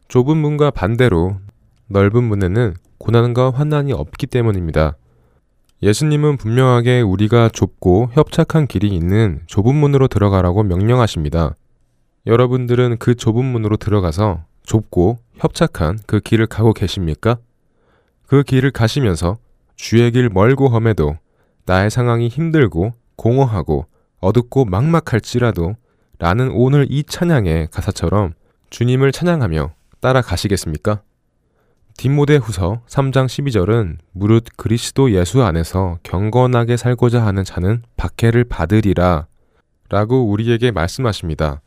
좁은 0.07 0.37
문과 0.37 0.71
반대로 0.71 1.37
넓은 1.85 2.23
문에는 2.23 2.73
고난과 2.97 3.51
환난이 3.51 3.93
없기 3.93 4.25
때문입니다. 4.25 4.97
예수님은 5.83 6.37
분명하게 6.37 7.01
우리가 7.01 7.49
좁고 7.49 8.09
협착한 8.13 8.65
길이 8.65 8.87
있는 8.87 9.41
좁은 9.45 9.75
문으로 9.75 10.07
들어가라고 10.07 10.63
명령하십니다. 10.63 11.53
여러분들은 12.25 12.97
그 12.97 13.13
좁은 13.13 13.45
문으로 13.45 13.77
들어가서 13.77 14.45
좁고 14.63 15.19
협착한 15.35 15.99
그 16.07 16.19
길을 16.19 16.47
가고 16.47 16.73
계십니까? 16.73 17.37
그 18.27 18.43
길을 18.43 18.71
가시면서 18.71 19.37
주의 19.75 20.11
길 20.11 20.29
멀고 20.29 20.67
험해도 20.67 21.17
나의 21.65 21.89
상황이 21.89 22.27
힘들고 22.27 22.93
공허하고 23.15 23.85
어둡고 24.19 24.65
막막할지라도 24.65 25.75
라는 26.19 26.51
오늘 26.51 26.87
이 26.89 27.03
찬양의 27.03 27.69
가사처럼 27.71 28.33
주님을 28.69 29.11
찬양하며 29.11 29.71
따라가시겠습니까? 30.01 31.01
디모데 31.95 32.35
후서 32.35 32.81
3장 32.87 33.25
12절은 33.25 33.97
무릇 34.11 34.45
그리스도 34.55 35.11
예수 35.11 35.43
안에서 35.43 35.97
경건하게 36.03 36.77
살고자 36.77 37.25
하는 37.25 37.43
자는 37.43 37.81
박해를 37.95 38.43
받으리라 38.43 39.27
라고 39.89 40.29
우리에게 40.29 40.71
말씀하십니다. 40.71 41.61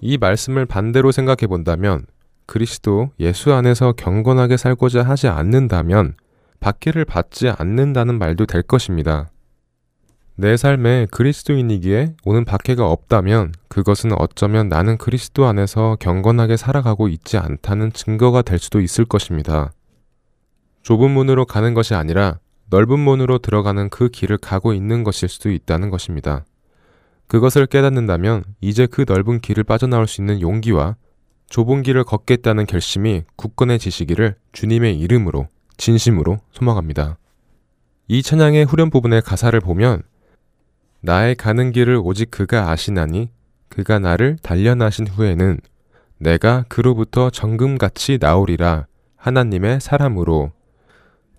이 0.00 0.18
말씀을 0.18 0.66
반대로 0.66 1.12
생각해 1.12 1.46
본다면 1.46 2.04
그리스도 2.52 3.08
예수 3.18 3.54
안에서 3.54 3.92
경건하게 3.92 4.58
살고자 4.58 5.04
하지 5.04 5.26
않는다면 5.26 6.16
박해를 6.60 7.06
받지 7.06 7.48
않는다는 7.48 8.18
말도 8.18 8.44
될 8.44 8.60
것입니다. 8.60 9.30
내 10.34 10.58
삶에 10.58 11.06
그리스도인이기에 11.10 12.16
오는 12.26 12.44
박해가 12.44 12.86
없다면 12.86 13.54
그것은 13.68 14.10
어쩌면 14.18 14.68
나는 14.68 14.98
그리스도 14.98 15.46
안에서 15.46 15.96
경건하게 15.98 16.58
살아가고 16.58 17.08
있지 17.08 17.38
않다는 17.38 17.94
증거가 17.94 18.42
될 18.42 18.58
수도 18.58 18.82
있을 18.82 19.06
것입니다. 19.06 19.72
좁은 20.82 21.10
문으로 21.10 21.46
가는 21.46 21.72
것이 21.72 21.94
아니라 21.94 22.38
넓은 22.68 22.98
문으로 22.98 23.38
들어가는 23.38 23.88
그 23.88 24.10
길을 24.10 24.36
가고 24.36 24.74
있는 24.74 25.04
것일 25.04 25.30
수도 25.30 25.50
있다는 25.50 25.88
것입니다. 25.88 26.44
그것을 27.28 27.64
깨닫는다면 27.64 28.44
이제 28.60 28.84
그 28.84 29.06
넓은 29.08 29.40
길을 29.40 29.64
빠져나올 29.64 30.06
수 30.06 30.20
있는 30.20 30.42
용기와 30.42 30.96
좁은 31.52 31.82
길을 31.82 32.04
걷겠다는 32.04 32.64
결심이 32.64 33.24
굳건해 33.36 33.76
지시기를 33.76 34.36
주님의 34.52 34.98
이름으로 34.98 35.48
진심으로 35.76 36.38
소망합니다. 36.50 37.18
이 38.08 38.22
찬양의 38.22 38.64
후렴 38.64 38.88
부분의 38.88 39.20
가사를 39.20 39.60
보면 39.60 40.02
나의 41.02 41.34
가는 41.34 41.70
길을 41.70 42.00
오직 42.02 42.30
그가 42.30 42.70
아시나니 42.70 43.28
그가 43.68 43.98
나를 43.98 44.38
단련하신 44.42 45.08
후에는 45.08 45.60
내가 46.16 46.64
그로부터 46.68 47.28
정금같이 47.28 48.16
나오리라 48.18 48.86
하나님의 49.16 49.82
사람으로 49.82 50.52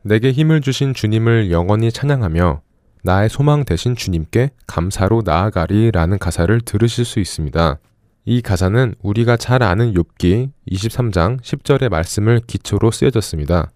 내게 0.03 0.31
힘을 0.31 0.61
주신 0.61 0.93
주님을 0.93 1.49
영원히 1.49 1.91
찬양하며 1.91 2.61
나의 3.01 3.29
소망 3.29 3.65
대신 3.65 3.95
주님께 3.95 4.51
감사로 4.67 5.23
나아가리라는 5.25 6.19
가사를 6.19 6.61
들으실 6.61 7.03
수 7.03 7.19
있습니다. 7.19 7.79
이 8.25 8.41
가사는 8.41 8.95
우리가 9.01 9.35
잘 9.35 9.63
아는 9.63 9.93
욥기 9.93 10.49
23장 10.71 11.41
10절의 11.41 11.89
말씀을 11.89 12.39
기초로 12.47 12.89
쓰여졌습니다. 12.89 13.69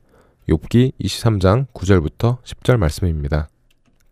욥기 0.48 0.94
23장 1.02 1.68
9절부터 1.74 2.42
10절 2.44 2.78
말씀입니다. 2.78 3.50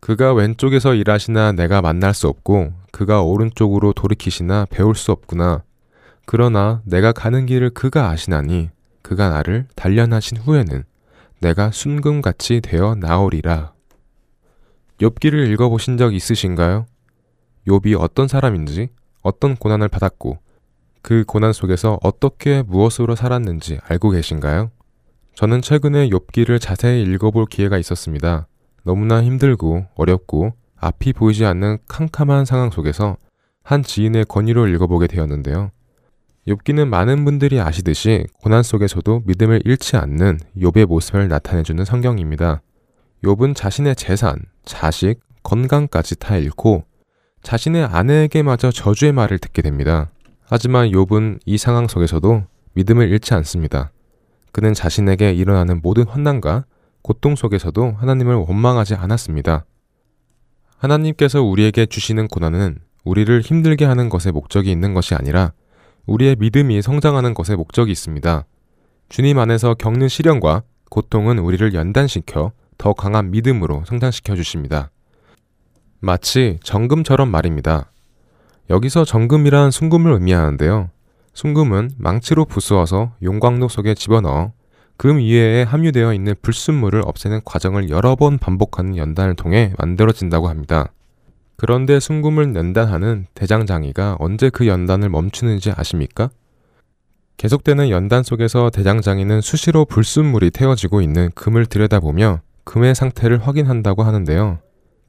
그가 0.02 0.34
왼쪽에서 0.34 0.94
일하시나 0.94 1.54
내가 1.54 1.82
만날 1.82 2.14
수 2.14 2.28
없고 2.28 2.74
그가 2.92 3.22
오른쪽으로 3.22 3.94
돌이키시나 3.94 4.66
배울 4.70 4.94
수 4.96 5.14
없구나. 5.14 5.64
그러나 6.26 6.82
내가 6.84 7.14
가는 7.14 7.46
길을 7.46 7.70
그가 7.70 8.10
아시나니 8.10 8.72
그가 9.04 9.30
나를 9.30 9.68
단련하신 9.76 10.40
후에는 10.40 10.84
내가 11.40 11.72
순금같이 11.72 12.60
되어 12.60 12.96
나오리라. 12.96 13.72
욥기를 15.00 15.50
읽어보신 15.52 15.96
적 15.96 16.14
있으신가요? 16.14 16.88
욥이 17.68 17.98
어떤 17.98 18.28
사람인지, 18.28 18.90
어떤 19.26 19.56
고난을 19.56 19.88
받았고, 19.88 20.38
그 21.02 21.24
고난 21.26 21.52
속에서 21.52 22.00
어떻게 22.04 22.62
무엇으로 22.62 23.16
살았는지 23.16 23.80
알고 23.84 24.12
계신가요? 24.12 24.70
저는 25.34 25.62
최근에 25.62 26.10
욥기를 26.10 26.62
자세히 26.62 27.04
읽어볼 27.04 27.48
기회가 27.48 27.78
있었습니다. 27.80 28.48
너무나 28.84 29.24
힘들고 29.24 29.88
어렵고 29.96 30.54
앞이 30.78 31.14
보이지 31.14 31.44
않는 31.46 31.80
캄캄한 31.88 32.46
상황 32.46 32.70
속에서 32.70 33.18
한 33.64 33.82
지인의 33.82 34.26
권유로 34.26 34.68
읽어보게 34.68 35.08
되었는데요. 35.08 35.72
욥기는 36.48 36.88
많은 36.88 37.26
분들이 37.26 37.60
아시듯이 37.60 38.28
고난 38.42 38.62
속에서도 38.62 39.24
믿음을 39.26 39.62
잃지 39.66 39.98
않는 39.98 40.40
욥의 40.58 40.86
모습을 40.86 41.28
나타내주는 41.28 41.84
성경입니다. 41.84 42.62
욥은 43.24 43.56
자신의 43.56 43.96
재산, 43.96 44.38
자식, 44.64 45.20
건강까지 45.42 46.20
다 46.20 46.38
잃고 46.38 46.84
자신의 47.46 47.86
아내에게마저 47.86 48.72
저주의 48.72 49.12
말을 49.12 49.38
듣게 49.38 49.62
됩니다. 49.62 50.10
하지만 50.48 50.90
욥은 50.90 51.42
이 51.46 51.60
상황 51.60 51.88
속에서도 51.88 52.44
믿음을 52.74 53.08
잃지 53.08 53.36
않습니다. 53.36 53.92
그는 54.52 54.74
자신에게 54.74 55.32
일어나는 55.32 55.80
모든 55.84 56.08
환난과 56.08 56.66
고통 57.04 57.36
속에서도 57.36 57.98
하나님을 58.00 58.34
원망하지 58.34 58.96
않았습니다. 58.96 59.64
하나님께서 60.80 61.44
우리에게 61.44 61.86
주시는 61.86 62.30
고난은 62.30 62.80
우리를 63.04 63.40
힘들게 63.42 63.86
하는 63.86 64.10
것에 64.10 64.32
목적이 64.32 64.72
있는 64.72 64.96
것이 64.96 65.14
아니라 65.14 65.54
우리의 66.08 66.38
믿음이 66.40 66.82
성장하는 66.82 67.36
것에 67.36 67.56
목적이 67.56 67.92
있습니다. 67.92 68.44
주님 69.10 69.38
안에서 69.38 69.76
겪는 69.76 70.08
시련과 70.08 70.64
고통은 70.90 71.38
우리를 71.38 71.76
연단시켜 71.76 72.54
더 72.80 72.94
강한 72.94 73.30
믿음으로 73.30 73.84
성장시켜 73.86 74.36
주십니다. 74.36 74.90
마치 76.00 76.60
정금처럼 76.64 77.30
말입니다. 77.30 77.92
여기서 78.70 79.06
정금이란 79.06 79.72
순금을 79.72 80.12
의미하는데요. 80.12 80.90
순금은 81.34 81.92
망치로 81.98 82.46
부수어서 82.46 83.14
용광로 83.22 83.68
속에 83.68 83.94
집어넣어 83.94 84.54
금 84.98 85.18
위에 85.18 85.64
함유되어 85.64 86.14
있는 86.14 86.36
불순물을 86.42 87.02
없애는 87.06 87.42
과정을 87.44 87.90
여러 87.90 88.16
번 88.16 88.38
반복하는 88.38 88.96
연단을 88.96 89.36
통해 89.36 89.74
만들어진다고 89.78 90.48
합니다. 90.48 90.92
그런데 91.58 92.00
순금을 92.00 92.56
연단하는 92.56 93.28
대장장이가 93.34 94.18
언제 94.20 94.50
그 94.50 94.68
연단을 94.68 95.10
멈추는지 95.10 95.72
아십니까? 95.76 96.30
계속되는 97.38 97.90
연단 97.90 98.24
속에서 98.24 98.70
대장장이는 98.70 99.42
수시로 99.42 99.84
불순물이 99.86 100.52
태워지고 100.52 101.02
있는 101.02 101.32
금을 101.36 101.66
들여다보며 101.66 102.42
금의 102.64 102.96
상태를 102.96 103.46
확인한다고 103.46 104.04
하는데요. 104.04 104.60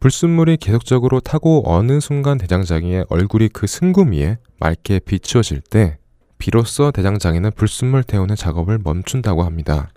불순물이 0.06 0.58
계속적으로 0.58 1.18
타고 1.18 1.64
어느 1.66 1.98
순간 1.98 2.38
대장장이의 2.38 3.06
얼굴이 3.08 3.48
그 3.48 3.66
순금 3.66 4.12
위에 4.12 4.38
맑게 4.60 5.00
비추어질 5.00 5.60
때 5.62 5.98
비로소 6.38 6.92
대장장이는 6.92 7.50
불순물 7.56 8.04
태우는 8.04 8.36
작업을 8.36 8.78
멈춘다고 8.84 9.42
합니다. 9.42 9.88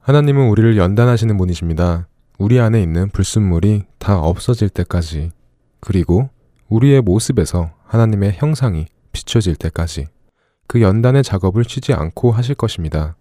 하나님은 0.00 0.48
우리를 0.48 0.76
연단하시는 0.76 1.36
분이십니다. 1.36 2.06
우리 2.38 2.60
안에 2.60 2.80
있는 2.80 3.08
불순물이 3.08 3.82
다 3.98 4.20
없어질 4.20 4.68
때까지, 4.68 5.32
그리고 5.80 6.30
우리의 6.68 7.00
모습에서 7.00 7.72
하나님의 7.82 8.34
형상이 8.36 8.86
비춰질 9.10 9.56
때까지 9.56 10.06
그 10.68 10.80
연단의 10.80 11.24
작업을 11.24 11.64
쉬지 11.64 11.94
않고 11.94 12.30
하실 12.30 12.54
것입니다. 12.54 13.16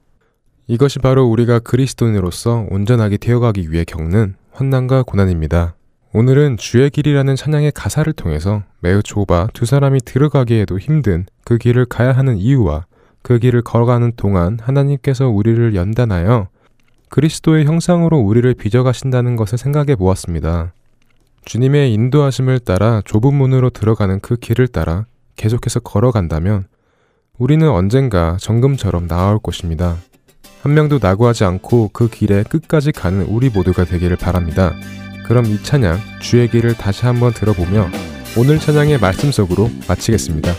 이것이 0.68 1.00
바로 1.00 1.26
우리가 1.26 1.58
그리스도인으로서 1.58 2.68
온전하게 2.70 3.18
되어가기 3.18 3.72
위해 3.72 3.84
겪는 3.86 4.36
환난과 4.52 5.02
고난입니다. 5.02 5.77
오늘은 6.18 6.58
주의 6.58 6.90
길이라는 6.90 7.36
찬양의 7.36 7.74
가사를 7.76 8.12
통해서 8.14 8.64
매우 8.80 9.04
좁아 9.04 9.50
두 9.54 9.68
사람이 9.68 10.00
들어가기에도 10.04 10.80
힘든 10.80 11.28
그 11.46 11.60
길을 11.60 11.86
가야 11.86 12.12
하는 12.12 12.38
이유와 12.38 12.88
그 13.22 13.38
길을 13.38 13.62
걸어가는 13.62 14.14
동안 14.16 14.58
하나님께서 14.60 15.28
우리를 15.28 15.76
연단하여 15.76 16.48
그리스도의 17.10 17.66
형상으로 17.66 18.18
우리를 18.18 18.52
빚어가신다는 18.56 19.36
것을 19.36 19.60
생각해 19.60 19.96
보았습니다. 19.96 20.74
주님의 21.46 21.94
인도하심을 21.94 22.62
따라 22.62 23.04
좁은 23.06 23.36
문으로 23.36 23.70
들어가는 23.70 24.20
그 24.20 24.38
길을 24.38 24.70
따라 24.70 25.06
계속해서 25.36 25.82
걸어간다면 25.82 26.66
우리는 27.38 27.70
언젠가 27.70 28.38
정금처럼 28.40 29.06
나아올 29.06 29.38
것입니다. 29.38 29.98
한 30.64 30.74
명도 30.74 30.98
낙오하지 31.00 31.44
않고 31.44 31.92
그 31.94 32.10
길에 32.10 32.42
끝까지 32.42 32.92
가는 32.92 33.22
우리 33.28 33.52
모두가 33.52 33.86
되기를 33.86 34.18
바랍니다. 34.18 34.74
그럼 35.28 35.46
이 35.46 35.62
찬양 35.62 36.00
주의 36.22 36.50
길을 36.50 36.76
다시 36.76 37.06
한번 37.06 37.34
들어보며 37.34 37.90
오늘 38.38 38.60
찬양의 38.60 39.00
말씀 39.00 39.32
속으로 39.32 39.70
마치겠습니다. 39.88 40.54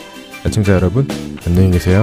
애청자 0.46 0.74
여러분 0.74 1.08
안녕히 1.46 1.70
계세요. 1.70 2.02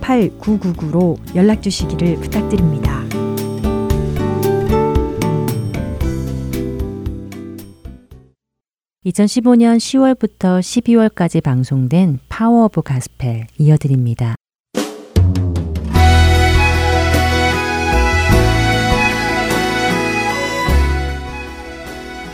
8999로 0.00 1.18
연락 1.34 1.62
주시기를 1.62 2.16
부탁드립니다. 2.16 3.04
(2015년 9.06 9.78
10월부터 9.78 10.60
12월까지) 10.60 11.42
방송된 11.42 12.18
Power 12.28 12.64
of 12.64 12.82
Gospel 12.82 13.46
이어드립니다. 13.58 14.34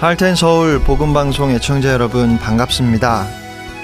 할텐 0.00 0.36
서울 0.36 0.78
복음 0.78 1.14
방송 1.14 1.50
애청자 1.50 1.90
여러분 1.90 2.36
반갑습니다. 2.36 3.26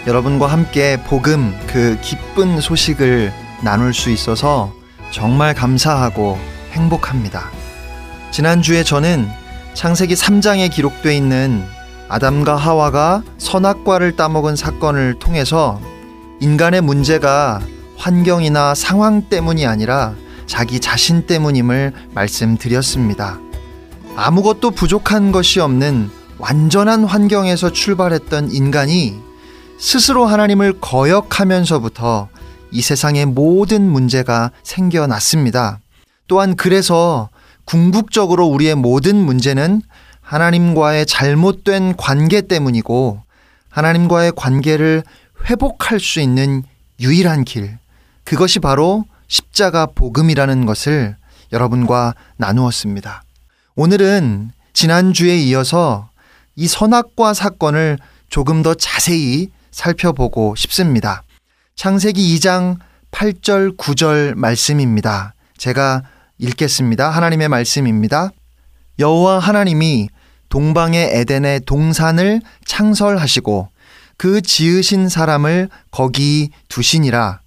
여러분과 0.06 0.46
함께 0.46 0.98
복음 1.04 1.54
그 1.66 1.96
기쁜 2.02 2.60
소식을 2.60 3.32
나눌 3.62 3.94
수 3.94 4.10
있어서 4.10 4.72
정말 5.10 5.54
감사하고 5.54 6.38
행복합니다. 6.72 7.50
지난주에 8.30 8.82
저는 8.82 9.28
창세기 9.74 10.14
3장에 10.14 10.70
기록되어 10.70 11.12
있는 11.12 11.64
아담과 12.08 12.56
하와가 12.56 13.22
선악과를 13.38 14.16
따먹은 14.16 14.56
사건을 14.56 15.18
통해서 15.18 15.80
인간의 16.40 16.80
문제가 16.80 17.60
환경이나 17.96 18.74
상황 18.74 19.22
때문이 19.28 19.66
아니라 19.66 20.14
자기 20.46 20.80
자신 20.80 21.26
때문임을 21.26 21.92
말씀드렸습니다. 22.14 23.38
아무것도 24.16 24.72
부족한 24.72 25.32
것이 25.32 25.60
없는 25.60 26.10
완전한 26.38 27.04
환경에서 27.04 27.70
출발했던 27.70 28.50
인간이 28.50 29.20
스스로 29.78 30.26
하나님을 30.26 30.80
거역하면서부터 30.80 32.28
이 32.72 32.80
세상의 32.80 33.26
모든 33.26 33.82
문제가 33.82 34.50
생겨났습니다. 34.62 35.78
또한 36.26 36.56
그래서 36.56 37.28
궁극적으로 37.66 38.46
우리의 38.46 38.74
모든 38.74 39.16
문제는 39.16 39.82
하나님과의 40.22 41.04
잘못된 41.06 41.96
관계 41.96 42.40
때문이고 42.40 43.22
하나님과의 43.68 44.32
관계를 44.34 45.02
회복할 45.48 46.00
수 46.00 46.20
있는 46.20 46.62
유일한 46.98 47.44
길, 47.44 47.78
그것이 48.24 48.58
바로 48.58 49.04
십자가 49.28 49.86
복음이라는 49.86 50.66
것을 50.66 51.16
여러분과 51.52 52.14
나누었습니다. 52.36 53.22
오늘은 53.74 54.52
지난주에 54.72 55.36
이어서 55.38 56.08
이 56.56 56.66
선악과 56.66 57.34
사건을 57.34 57.98
조금 58.28 58.62
더 58.62 58.74
자세히 58.74 59.48
살펴보고 59.70 60.54
싶습니다. 60.56 61.22
창세기 61.82 62.36
2장 62.36 62.76
8절 63.10 63.76
9절 63.76 64.36
말씀입니다. 64.36 65.34
제가 65.58 66.04
읽겠습니다. 66.38 67.10
하나님의 67.10 67.48
말씀입니다. 67.48 68.30
여호와 69.00 69.40
하나님이 69.40 70.08
동방의 70.48 71.10
에덴의 71.12 71.62
동산을 71.66 72.40
창설하시고 72.66 73.68
그 74.16 74.42
지으신 74.42 75.08
사람을 75.08 75.70
거기 75.90 76.50
두시니라. 76.68 77.40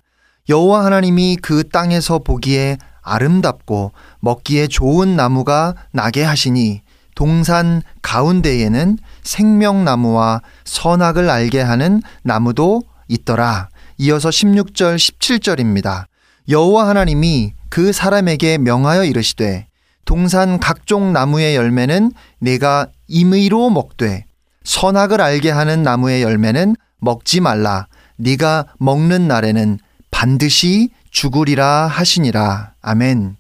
여호와 0.49 0.83
하나님이 0.83 1.37
그 1.41 1.69
땅에서 1.69 2.19
보기에 2.19 2.77
아름답고 3.03 3.93
먹기에 4.19 4.67
좋은 4.67 5.15
나무가 5.15 5.75
나게 5.93 6.25
하시니 6.25 6.81
동산 7.15 7.81
가운데에는 8.01 8.97
생명나무와 9.23 10.41
선악을 10.65 11.29
알게 11.29 11.61
하는 11.61 12.01
나무도 12.23 12.81
있더라. 13.07 13.69
이어서 13.97 14.29
16절 14.29 14.97
17절입니다. 14.97 16.05
여호와 16.49 16.89
하나님이 16.89 17.53
그 17.69 17.91
사람에게 17.91 18.57
명하여 18.57 19.05
이르시되 19.05 19.67
동산 20.05 20.59
각종 20.59 21.13
나무의 21.13 21.55
열매는 21.55 22.11
내가 22.39 22.87
임의로 23.07 23.69
먹되 23.69 24.25
선악을 24.63 25.21
알게 25.21 25.49
하는 25.49 25.83
나무의 25.83 26.21
열매는 26.21 26.75
먹지 26.99 27.39
말라. 27.39 27.87
네가 28.17 28.65
먹는 28.79 29.27
날에는 29.27 29.79
반드시 30.11 30.89
죽으리라 31.11 31.87
하시니라. 31.87 32.73
아멘. 32.81 33.37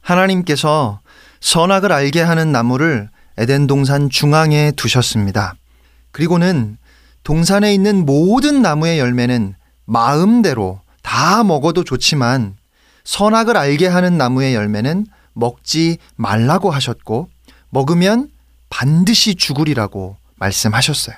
하나님께서 0.00 1.00
선악을 1.40 1.92
알게 1.92 2.20
하는 2.20 2.52
나무를 2.52 3.08
에덴 3.38 3.66
동산 3.66 4.10
중앙에 4.10 4.72
두셨습니다. 4.72 5.54
그리고는 6.12 6.76
동산에 7.22 7.72
있는 7.72 8.04
모든 8.04 8.62
나무의 8.62 8.98
열매는 8.98 9.54
마음대로 9.90 10.80
다 11.02 11.42
먹어도 11.42 11.82
좋지만 11.82 12.56
선악을 13.02 13.56
알게 13.56 13.88
하는 13.88 14.16
나무의 14.16 14.54
열매는 14.54 15.04
먹지 15.32 15.98
말라고 16.14 16.70
하셨고 16.70 17.28
먹으면 17.70 18.30
반드시 18.68 19.34
죽으리라고 19.34 20.16
말씀하셨어요. 20.36 21.16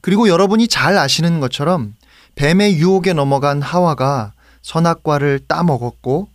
그리고 0.00 0.28
여러분이 0.28 0.66
잘 0.66 0.98
아시는 0.98 1.38
것처럼 1.38 1.94
뱀의 2.34 2.78
유혹에 2.78 3.12
넘어간 3.12 3.62
하와가 3.62 4.32
선악과를 4.62 5.46
따먹었고 5.46 6.28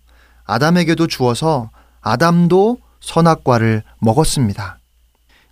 아담에게도 0.45 1.07
주어서 1.07 1.71
아담도 1.99 2.77
선악과를 3.01 3.83
먹었습니다. 3.99 4.79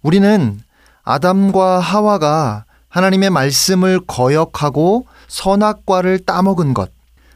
우리는 0.04 0.62
아담과 1.04 1.80
하와가 1.80 2.63
하나님의 2.88 3.30
말씀을 3.30 4.00
거역하고 4.08 5.06
선악과를 5.28 6.20
따먹은 6.20 6.74
것, 6.74 6.92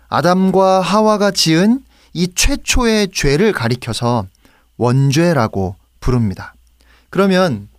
아담과 0.09 0.81
하와가 0.81 1.31
지은 1.31 1.83
이 2.13 2.33
최초의 2.33 3.09
죄를 3.13 3.53
가리켜서 3.53 4.25
원죄라고 4.77 5.75
부릅니다. 5.99 6.53
그러면 7.09 7.69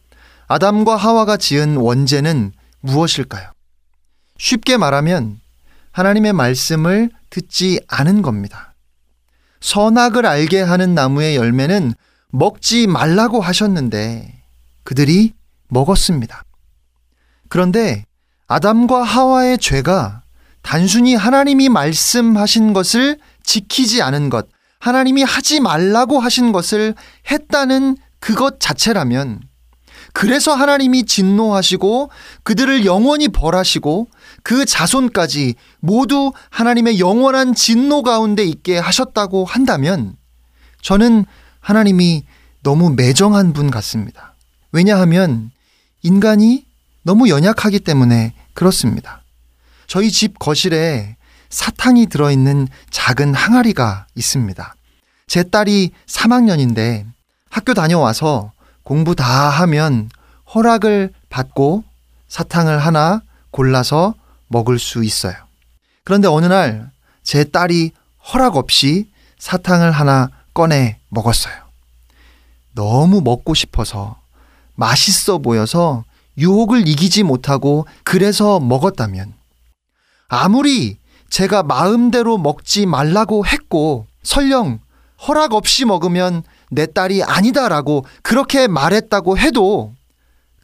아담과 0.49 0.97
하와가 0.97 1.37
지은 1.37 1.77
원죄는 1.77 2.53
무엇일까요? 2.81 3.51
쉽게 4.39 4.77
말하면 4.77 5.41
하나님의 5.93 6.33
말씀을 6.33 7.11
듣지 7.31 7.81
않은 7.89 8.23
겁니다. 8.23 8.75
선악을 9.61 10.27
알게 10.27 10.61
하는 10.61 10.95
나무의 10.95 11.37
열매는 11.37 11.95
먹지 12.31 12.87
말라고 12.87 13.41
하셨는데 13.41 14.43
그들이 14.85 15.33
먹었습니다. 15.69 16.45
그런데 17.49 18.05
아담과 18.53 19.03
하와의 19.03 19.57
죄가 19.57 20.21
단순히 20.61 21.15
하나님이 21.15 21.71
말씀하신 21.71 22.75
것을 22.75 23.19
지키지 23.43 24.03
않은 24.03 24.29
것, 24.29 24.47
하나님이 24.79 25.23
하지 25.23 25.59
말라고 25.59 26.21
하신 26.21 26.53
것을 26.53 26.95
했다는 27.31 27.97
그것 28.21 28.61
자체라면 28.61 29.41
그래서 30.13 30.55
하나님이 30.55 31.05
진노하시고 31.05 32.11
그들을 32.43 32.85
영원히 32.85 33.29
벌하시고 33.29 34.09
그 34.43 34.67
자손까지 34.67 35.55
모두 35.81 36.33
하나님의 36.51 37.01
영원한 37.01 37.55
진노 37.55 38.03
가운데 38.03 38.45
있게 38.45 38.77
하셨다고 38.77 39.47
한다면 39.47 40.17
저는 40.83 41.25
하나님이 41.61 42.27
너무 42.63 42.91
매정한 42.91 43.55
분 43.55 43.71
같습니다. 43.71 44.35
왜냐하면 44.73 45.51
인간이 46.03 46.67
너무 47.03 47.29
연약하기 47.29 47.81
때문에 47.81 48.35
그렇습니다. 48.55 49.23
저희 49.87 50.11
집 50.11 50.39
거실에 50.39 51.17
사탕이 51.51 52.07
들어있는 52.07 52.69
작은 52.91 53.35
항아리가 53.35 54.07
있습니다. 54.15 54.75
제 55.27 55.43
딸이 55.43 55.91
3학년인데 56.07 57.07
학교 57.51 57.75
다녀와서 57.75 58.53
공부 58.83 59.15
다 59.15 59.51
하면 59.51 60.09
허락을 60.55 61.13
받고 61.29 61.85
사탕을 62.29 62.79
하나 62.79 63.23
골라서 63.51 64.15
먹을 64.49 64.79
수 64.79 65.05
있어요. 65.05 65.35
그런데 66.05 66.29
어느 66.29 66.47
날 66.47 66.93
제 67.23 67.45
딸이 67.45 67.93
허락 68.33 68.57
없이 68.57 69.11
사탕을 69.39 69.93
하나 69.93 70.29
꺼내 70.55 70.99
먹었어요. 71.09 71.55
너무 72.75 73.21
먹고 73.21 73.55
싶어서 73.55 74.17
맛있어 74.75 75.39
보여서 75.39 76.05
유혹을 76.39 76.89
이기지 76.89 77.23
못하고 77.23 77.87
그래서 78.05 78.61
먹었다면 78.61 79.35
아무리 80.29 80.97
제가 81.29 81.63
마음대로 81.63 82.39
먹지 82.39 82.87
말라고 82.87 83.47
했고 83.47 84.07
설령 84.23 84.81
허락 85.27 85.55
없이 85.55 85.85
먹으면 85.85 86.43
내 86.71 86.87
딸이 86.87 87.23
아니다라고 87.23 88.05
그렇게 88.23 88.67
말했다고 88.67 89.39
해도 89.39 89.95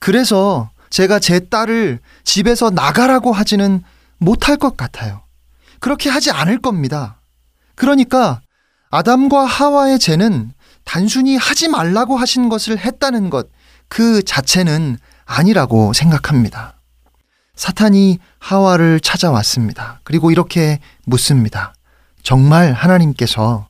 그래서 0.00 0.70
제가 0.90 1.18
제 1.18 1.40
딸을 1.40 2.00
집에서 2.24 2.70
나가라고 2.70 3.32
하지는 3.32 3.82
못할 4.18 4.56
것 4.56 4.76
같아요. 4.76 5.22
그렇게 5.80 6.08
하지 6.08 6.30
않을 6.30 6.58
겁니다. 6.60 7.20
그러니까 7.74 8.40
아담과 8.90 9.44
하와의 9.44 9.98
죄는 9.98 10.52
단순히 10.84 11.36
하지 11.36 11.68
말라고 11.68 12.16
하신 12.16 12.48
것을 12.48 12.78
했다는 12.78 13.30
것, 13.30 13.48
그 13.88 14.22
자체는 14.22 14.98
아니라고 15.28 15.92
생각합니다. 15.92 16.74
사탄이 17.54 18.18
하와를 18.38 18.98
찾아왔습니다. 19.00 20.00
그리고 20.02 20.30
이렇게 20.30 20.80
묻습니다. 21.04 21.74
정말 22.22 22.72
하나님께서 22.72 23.68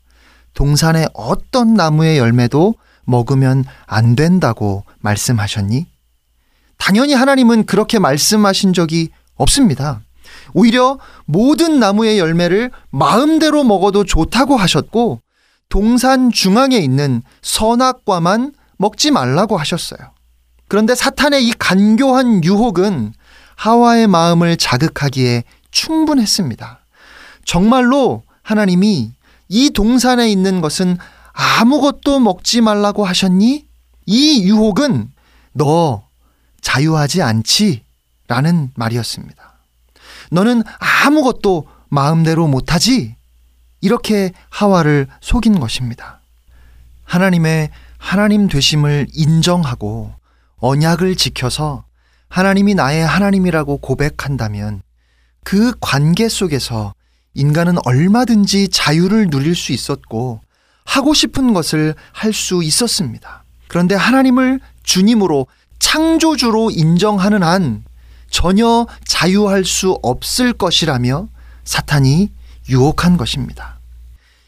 동산의 0.55 1.09
어떤 1.15 1.75
나무의 1.75 2.19
열매도 2.19 2.75
먹으면 3.05 3.65
안 3.87 4.15
된다고 4.15 4.85
말씀하셨니? 5.01 5.87
당연히 6.77 7.15
하나님은 7.15 7.67
그렇게 7.67 7.99
말씀하신 7.99 8.73
적이 8.73 9.11
없습니다. 9.35 10.01
오히려 10.55 10.99
모든 11.25 11.81
나무의 11.81 12.19
열매를 12.19 12.71
마음대로 12.91 13.65
먹어도 13.65 14.05
좋다고 14.05 14.57
하셨고, 14.57 15.21
동산 15.69 16.31
중앙에 16.31 16.77
있는 16.77 17.23
선악과만 17.43 18.53
먹지 18.77 19.11
말라고 19.11 19.57
하셨어요. 19.57 19.99
그런데 20.69 20.95
사탄의 20.95 21.47
이 21.47 21.53
간교한 21.53 22.45
유혹은 22.45 23.15
하와의 23.57 24.07
마음을 24.07 24.57
자극하기에 24.57 25.45
충분했습니다. 25.71 26.81
정말로 27.45 28.23
하나님이 28.43 29.13
이 29.49 29.71
동산에 29.71 30.29
있는 30.31 30.61
것은 30.61 30.99
아무것도 31.33 32.21
먹지 32.21 32.61
말라고 32.61 33.05
하셨니? 33.05 33.67
이 34.07 34.43
유혹은 34.45 35.11
너 35.53 36.07
자유하지 36.61 37.23
않지? 37.23 37.83
라는 38.27 38.71
말이었습니다. 38.75 39.55
너는 40.31 40.63
아무것도 41.05 41.67
마음대로 41.89 42.47
못하지? 42.47 43.17
이렇게 43.81 44.33
하와를 44.51 45.07
속인 45.21 45.61
것입니다. 45.61 46.21
하나님의 47.05 47.71
하나님 47.97 48.49
되심을 48.49 49.07
인정하고 49.15 50.18
언약을 50.61 51.17
지켜서 51.17 51.85
하나님이 52.29 52.75
나의 52.75 53.07
하나님이라고 53.07 53.79
고백한다면 53.79 54.83
그 55.45 55.73
관계 55.81 56.29
속에서 56.29 56.95
인간은 57.35 57.77
얼마든지 57.85 58.69
자유를 58.69 59.31
누릴 59.31 59.55
수 59.55 59.73
있었고 59.73 60.41
하고 60.85 61.15
싶은 61.15 61.53
것을 61.53 61.95
할 62.13 62.33
수 62.33 62.63
있었습니다. 62.63 63.45
그런데 63.69 63.95
하나님을 63.95 64.61
주님으로 64.83 65.47
창조주로 65.79 66.71
인정하는 66.71 67.43
한 67.43 67.85
전혀 68.31 68.87
자유할 69.07 69.65
수 69.65 69.99
없을 70.03 70.53
것이라며 70.53 71.29
사탄이 71.65 72.31
유혹한 72.69 73.17
것입니다. 73.17 73.79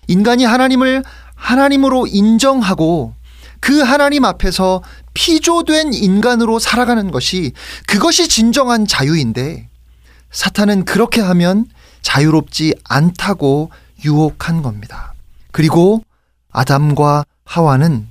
인간이 0.09 0.45
하나님을 0.45 1.05
하나님으로 1.35 2.07
인정하고 2.07 3.15
그 3.61 3.81
하나님 3.81 4.25
앞에서 4.25 4.83
피조된 5.15 5.93
인간으로 5.95 6.59
살아가는 6.59 7.11
것이 7.11 7.53
그것이 7.87 8.29
진정한 8.29 8.87
자유인데 8.87 9.69
사탄은 10.31 10.85
그렇게 10.85 11.21
하면 11.21 11.67
자유롭지 12.03 12.75
않다고 12.85 13.71
유혹한 14.05 14.63
겁니다. 14.63 15.15
그리고 15.53 16.03
아담과 16.51 17.25
하와는 17.45 18.09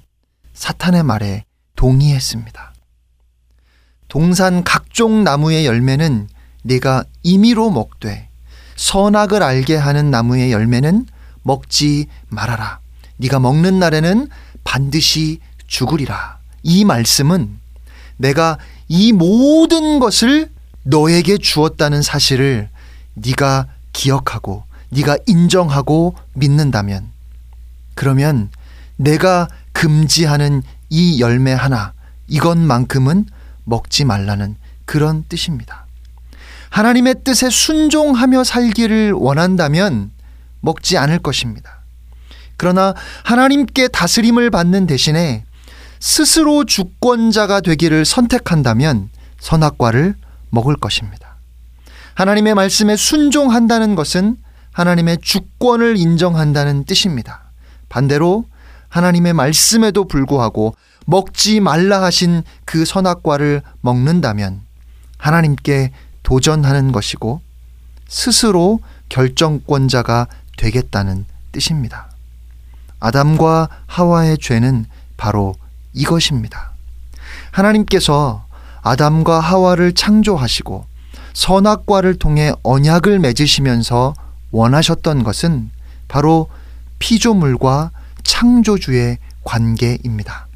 사탄의 0.54 1.04
말에 1.04 1.46
동의했습니다. 1.76 2.74
동산 4.08 4.64
각종 4.64 5.24
나무의 5.24 5.66
열매는 5.66 6.28
네가 6.64 7.06
임의로 7.24 7.72
먹되 7.72 8.30
선악을 8.76 9.44
알게 9.44 9.76
하는 9.76 10.12
나무의 10.12 10.52
열매는 10.52 11.06
먹지 11.44 12.08
말아라. 12.28 12.80
네가 13.18 13.40
먹는 13.40 13.80
날에는 13.80 14.30
반드시 14.64 15.40
죽으리라. 15.68 16.40
이 16.64 16.86
말씀은 16.86 17.60
내가 18.18 18.58
이 18.88 19.14
모든 19.14 20.00
것을 20.00 20.50
너에게 20.84 21.38
주었다는 21.38 22.02
사실을 22.02 22.70
네가 23.14 23.68
기억하고 23.94 24.64
네가 24.90 25.18
인정하고 25.28 26.16
믿는다면 26.34 27.12
그러면 27.96 28.50
내가 28.96 29.48
금지하는 29.72 30.64
이 30.90 31.22
열매 31.22 31.54
하나 31.54 31.94
이것만큼은 32.28 33.26
먹지 33.64 34.06
말라는 34.06 34.56
그런 34.86 35.24
뜻입니다. 35.30 35.86
하나님의 36.70 37.24
뜻에 37.24 37.50
순종하며 37.50 38.44
살기를 38.44 39.14
원한다면 39.14 40.12
먹지 40.62 40.98
않을 40.98 41.20
것입니다. 41.20 41.79
그러나 42.60 42.94
하나님께 43.24 43.88
다스림을 43.88 44.52
받는 44.52 44.86
대신에 44.86 45.46
스스로 46.00 46.66
주권자가 46.66 47.62
되기를 47.62 48.04
선택한다면 48.04 49.10
선악과를 49.40 50.16
먹을 50.50 50.76
것입니다. 50.76 51.38
하나님의 52.16 52.56
말씀에 52.56 52.98
순종한다는 52.98 53.96
것은 53.96 54.36
하나님의 54.74 55.20
주권을 55.22 55.96
인정한다는 55.98 56.84
뜻입니다. 56.84 57.50
반대로 57.88 58.46
하나님의 58.90 59.34
말씀에도 59.34 60.06
불구하고 60.06 60.76
먹지 61.06 61.62
말라 61.62 62.04
하신 62.04 62.44
그 62.66 62.84
선악과를 62.84 63.62
먹는다면 63.80 64.62
하나님께 65.18 65.92
도전하는 66.24 66.92
것이고 66.92 67.40
스스로 68.10 68.82
결정권자가 69.08 70.28
되겠다는 70.58 71.26
뜻입니다. 71.54 72.09
아담과 73.00 73.70
하와의 73.88 74.38
죄는 74.38 74.86
바로 75.18 75.56
이것입니다. 75.94 76.72
하나님께서 77.52 78.46
아담과 78.82 79.40
하와를 79.40 79.94
창조하시고 79.94 80.86
선악과를 81.34 82.16
통해 82.16 82.52
언약을 82.64 83.20
맺으시면서 83.20 84.14
원하셨던 84.52 85.24
것은 85.24 85.70
바로 86.08 86.50
피조물과 87.00 87.92
창조주의 88.24 89.18
관계입니다. 89.44 90.48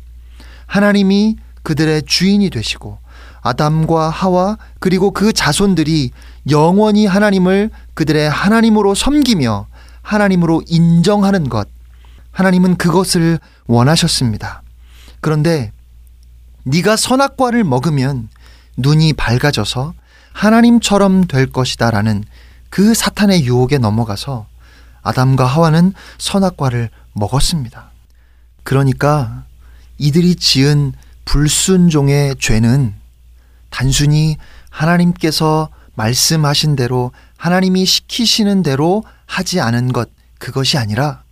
하나님이 0.66 1.38
그들의 1.64 2.04
주인이 2.06 2.50
되시고 2.50 2.98
아담과 3.42 4.10
하와 4.10 4.58
그리고 4.80 5.12
그 5.12 5.34
자손들이 5.34 6.12
영원히 6.50 7.06
하나님을 7.06 7.70
그들의 7.94 8.30
하나님으로 8.30 8.96
섬기며 8.96 9.68
하나님으로 10.02 10.64
인정하는 10.68 11.50
것. 11.50 11.68
하나님은 12.34 12.76
그것을 12.76 13.40
원하셨습니다. 13.68 14.62
그런데 15.22 15.72
네가 16.64 16.98
선악과를 16.98 17.64
먹으면 17.64 18.30
눈이 18.76 19.14
밝아져서 19.14 19.94
하나님처럼 20.34 21.26
될 21.28 21.52
것이다라는 21.52 22.24
그 22.70 22.94
사탄의 22.94 23.46
유혹에 23.46 23.78
넘어가서 23.78 24.48
아담과 25.04 25.46
하와는 25.46 25.94
선악과를 26.18 26.90
먹었습니다. 27.14 27.92
그러니까 28.64 29.44
이들이 29.98 30.36
지은 30.36 30.94
불순종의 31.26 32.36
죄는 32.40 32.94
단순히 33.70 34.38
하나님께서 34.70 35.70
말씀하신 35.96 36.76
대로 36.76 37.12
하나님이 37.38 37.86
시키시는 37.86 38.64
대로 38.64 39.04
하지 39.26 39.62
않은 39.62 39.94
것 39.94 40.10
그것이 40.40 40.78
아니라 40.78 41.24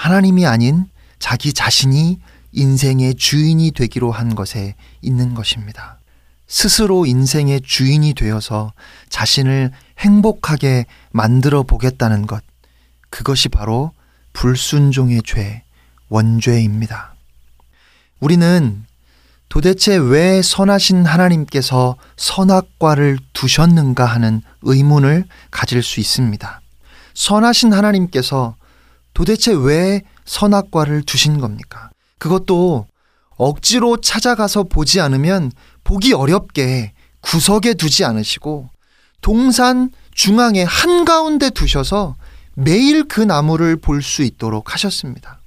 하나님이 0.00 0.46
아닌 0.46 0.86
자기 1.18 1.52
자신이 1.52 2.20
인생의 2.52 3.16
주인이 3.16 3.70
되기로 3.72 4.10
한 4.10 4.34
것에 4.34 4.74
있는 5.02 5.34
것입니다. 5.34 5.98
스스로 6.46 7.04
인생의 7.04 7.60
주인이 7.60 8.14
되어서 8.14 8.72
자신을 9.10 9.72
행복하게 9.98 10.86
만들어 11.10 11.64
보겠다는 11.64 12.26
것. 12.26 12.42
그것이 13.10 13.50
바로 13.50 13.92
불순종의 14.32 15.20
죄, 15.26 15.64
원죄입니다. 16.08 17.14
우리는 18.20 18.86
도대체 19.50 19.96
왜 19.98 20.40
선하신 20.40 21.04
하나님께서 21.04 21.96
선악과를 22.16 23.18
두셨는가 23.34 24.06
하는 24.06 24.40
의문을 24.62 25.26
가질 25.50 25.82
수 25.82 26.00
있습니다. 26.00 26.62
선하신 27.12 27.74
하나님께서 27.74 28.56
도대체 29.14 29.52
왜 29.52 30.02
선악과를 30.24 31.02
두신 31.02 31.40
겁니까? 31.40 31.90
그것도 32.18 32.86
억지로 33.36 33.96
찾아가서 33.96 34.64
보지 34.64 35.00
않으면 35.00 35.50
보기 35.84 36.12
어렵게 36.12 36.92
구석에 37.20 37.74
두지 37.74 38.04
않으시고 38.04 38.68
동산 39.20 39.90
중앙에 40.14 40.62
한가운데 40.62 41.50
두셔서 41.50 42.16
매일 42.54 43.04
그 43.08 43.20
나무를 43.20 43.76
볼 43.76 44.02
수 44.02 44.22
있도록 44.22 44.74
하셨습니다. 44.74 45.40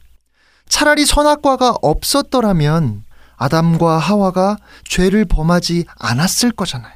차라리 0.67 1.05
선악과가 1.05 1.75
없었더라면 1.81 3.03
아담과 3.35 3.97
하와가 3.99 4.57
죄를 4.87 5.25
범하지 5.25 5.85
않았을 5.99 6.51
거잖아요. 6.51 6.93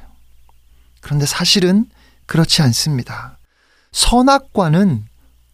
그런데 1.00 1.26
사실은 1.26 1.86
그렇지 2.26 2.62
않습니다. 2.62 3.38
선악과는 3.92 5.06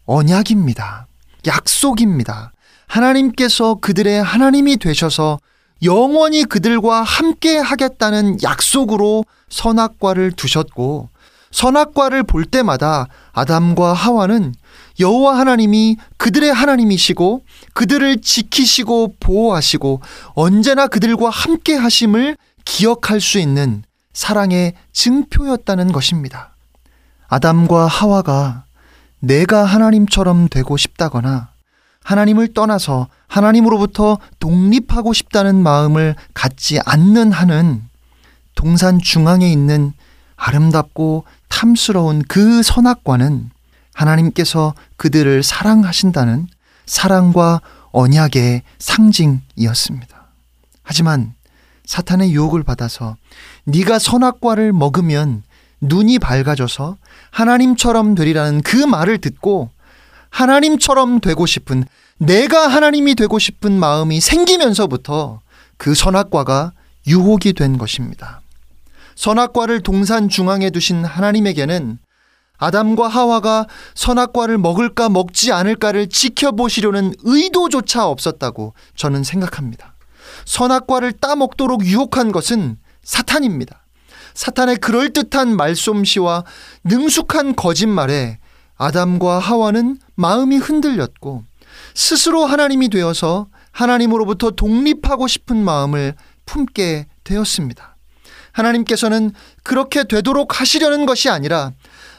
언약입니다. 0.07 1.07
약속입니다. 1.47 2.53
하나님께서 2.87 3.77
그들의 3.77 4.23
하나님이 4.23 4.77
되셔서 4.77 5.39
영원히 5.83 6.45
그들과 6.45 7.03
함께 7.03 7.59
하겠다는 7.59 8.43
약속으로 8.43 9.25
선악과를 9.49 10.33
두셨고 10.33 11.09
선악과를 11.51 12.25
볼 12.25 12.45
때마다 12.45 13.07
아담과 13.33 13.93
하와는 13.93 14.55
여호와 14.99 15.39
하나님이 15.39 15.97
그들의 16.17 16.53
하나님이시고 16.53 17.43
그들을 17.75 18.21
지키시고 18.21 19.15
보호하시고 19.21 20.01
언제나 20.35 20.87
그들과 20.87 21.31
함께 21.31 21.75
하심을 21.75 22.37
기억할 22.65 23.21
수 23.21 23.39
있는 23.39 23.85
사랑의 24.13 24.75
증표였다는 24.93 25.93
것입니다. 25.93 26.55
아담과 27.29 27.87
하와가 27.87 28.64
내가 29.27 29.65
하나님처럼 29.65 30.49
되고 30.49 30.77
싶다거나 30.77 31.49
하나님을 32.03 32.53
떠나서 32.53 33.09
하나님으로부터 33.27 34.19
독립하고 34.39 35.13
싶다는 35.13 35.63
마음을 35.63 36.15
갖지 36.35 36.79
않는 36.85 37.33
한은 37.33 37.83
동산 38.55 39.01
중앙에 39.01 39.51
있는 39.51 39.93
아름답고 40.37 41.25
탐스러운 41.49 42.23
그 42.29 42.63
선악과는 42.63 43.51
하나님께서 43.95 44.75
그들을 44.97 45.43
사랑하신다는 45.43 46.47
사랑과 46.85 47.61
언약의 47.93 48.63
상징이었습니다. 48.79 50.27
하지만 50.83 51.35
사탄의 51.87 52.33
유혹을 52.33 52.63
받아서 52.65 53.17
네가 53.65 53.99
선악과를 53.99 54.73
먹으면 54.73 55.43
눈이 55.81 56.19
밝아져서 56.19 56.97
하나님처럼 57.35 58.15
되리라는 58.15 58.63
그 58.63 58.77
말을 58.77 59.19
듣고 59.19 59.71
하나님처럼 60.31 61.21
되고 61.21 61.47
싶은 61.47 61.85
내가 62.19 62.69
하나님이 62.69 63.17
되고 63.17 63.41
싶은 63.41 63.73
마음이 63.73 64.21
생기면서부터 64.21 65.41
그 65.77 65.95
선악과가 65.95 66.73
유혹이 67.09 67.55
된 67.55 67.77
것입니다. 67.77 68.41
선악과를 69.17 69.83
동산 69.83 70.29
중앙에 70.29 70.71
두신 70.71 71.05
하나님에게는 71.05 71.99
아담과 72.57 73.09
하와가 73.09 73.67
선악과를 73.97 74.59
먹을까 74.59 75.09
먹지 75.09 75.53
않을까를 75.53 76.09
지켜보시려는 76.09 77.15
의도조차 77.25 78.07
없었다고 78.07 78.75
저는 78.95 79.25
생각합니다. 79.25 79.95
선악과를 80.45 81.15
따먹도록 81.15 81.85
유혹한 81.85 82.31
것은 82.31 82.79
사탄입니다. 83.03 83.84
사탄의 84.35 84.77
그럴듯한 84.77 85.57
말솜씨와 85.57 86.45
능숙한 86.85 87.57
거짓말에 87.57 88.39
아담과 88.77 89.39
하와는 89.39 89.99
마음이 90.17 90.57
흔들렸고 90.57 91.45
스스로 91.95 92.45
하나님이 92.45 92.89
되어서 92.89 93.47
하나님으로부터 93.71 94.51
독립하고 94.51 95.27
싶은 95.27 95.57
마음을 95.57 96.15
품게 96.47 97.07
되었습니다. 97.25 97.97
하나님께서는 98.53 99.33
그렇게 99.63 100.05
되도록 100.05 100.61
하시려는 100.61 101.07
것이 101.07 101.29
아니라 101.29 101.73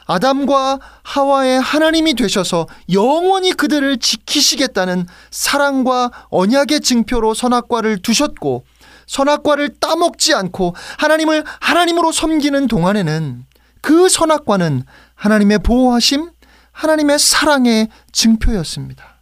아담과 0.06 0.78
하와의 1.02 1.60
하나님이 1.60 2.14
되셔서 2.14 2.66
영원히 2.92 3.52
그들을 3.52 3.98
지키시겠다는 3.98 5.06
사랑과 5.30 6.10
언약의 6.30 6.80
증표로 6.80 7.34
선악과를 7.34 8.02
두셨고 8.02 8.64
선악과를 9.06 9.76
따먹지 9.80 10.34
않고 10.34 10.74
하나님을 10.98 11.44
하나님으로 11.60 12.12
섬기는 12.12 12.66
동안에는 12.66 13.44
그 13.80 14.08
선악과는 14.08 14.82
하나님의 15.14 15.60
보호하심, 15.60 16.30
하나님의 16.72 17.18
사랑의 17.18 17.88
증표였습니다. 18.12 19.20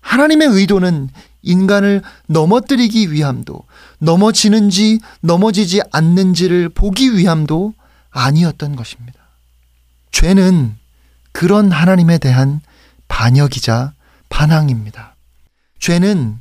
하나님의 0.00 0.48
의도는 0.48 1.08
인간을 1.42 2.02
넘어뜨리기 2.26 3.12
위함도 3.12 3.64
넘어지는지 3.98 5.00
넘어지지 5.20 5.80
않는지를 5.92 6.68
보기 6.68 7.16
위함도 7.16 7.74
아니었던 8.10 8.76
것입니다. 8.76 9.18
죄는 10.12 10.76
그런 11.32 11.72
하나님에 11.72 12.18
대한 12.18 12.60
반역이자 13.08 13.94
반항입니다. 14.28 15.16
죄는 15.78 16.40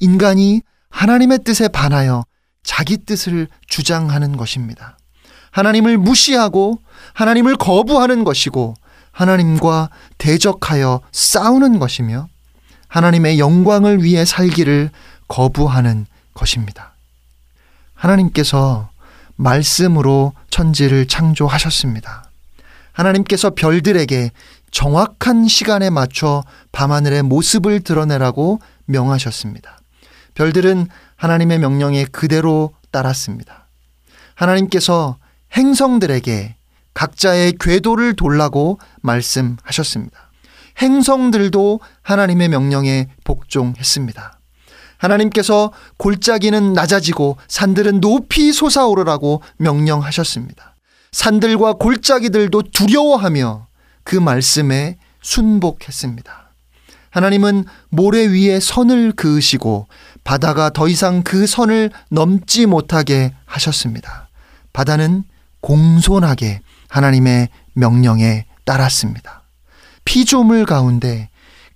인간이 0.00 0.62
하나님의 0.90 1.40
뜻에 1.44 1.68
반하여 1.68 2.24
자기 2.62 2.98
뜻을 2.98 3.48
주장하는 3.66 4.36
것입니다. 4.36 4.98
하나님을 5.50 5.98
무시하고 5.98 6.82
하나님을 7.14 7.56
거부하는 7.56 8.24
것이고 8.24 8.74
하나님과 9.12 9.90
대적하여 10.18 11.00
싸우는 11.12 11.78
것이며 11.78 12.28
하나님의 12.88 13.38
영광을 13.38 14.02
위해 14.02 14.24
살기를 14.24 14.90
거부하는 15.26 16.06
것입니다. 16.34 16.94
하나님께서 17.94 18.90
말씀으로 19.36 20.32
천지를 20.50 21.06
창조하셨습니다. 21.06 22.30
하나님께서 22.92 23.50
별들에게 23.50 24.30
정확한 24.70 25.48
시간에 25.48 25.90
맞춰 25.90 26.44
밤하늘의 26.72 27.22
모습을 27.22 27.80
드러내라고 27.80 28.60
명하셨습니다. 28.86 29.77
별들은 30.38 30.86
하나님의 31.16 31.58
명령에 31.58 32.04
그대로 32.04 32.70
따랐습니다. 32.92 33.66
하나님께서 34.36 35.18
행성들에게 35.56 36.54
각자의 36.94 37.54
궤도를 37.58 38.14
돌라고 38.14 38.78
말씀하셨습니다. 39.02 40.30
행성들도 40.80 41.80
하나님의 42.02 42.50
명령에 42.50 43.08
복종했습니다. 43.24 44.38
하나님께서 44.98 45.72
골짜기는 45.96 46.72
낮아지고 46.72 47.36
산들은 47.48 48.00
높이 48.00 48.52
솟아오르라고 48.52 49.42
명령하셨습니다. 49.56 50.76
산들과 51.10 51.72
골짜기들도 51.74 52.62
두려워하며 52.72 53.66
그 54.04 54.14
말씀에 54.14 54.98
순복했습니다. 55.20 56.48
하나님은 57.10 57.64
모래 57.88 58.26
위에 58.26 58.60
선을 58.60 59.12
그으시고 59.12 59.88
바다가 60.28 60.68
더 60.68 60.88
이상 60.88 61.22
그 61.22 61.46
선을 61.46 61.90
넘지 62.10 62.66
못하게 62.66 63.32
하셨습니다. 63.46 64.28
바다는 64.74 65.24
공손하게 65.62 66.60
하나님의 66.90 67.48
명령에 67.72 68.44
따랐습니다. 68.66 69.44
피조물 70.04 70.66
가운데 70.66 71.30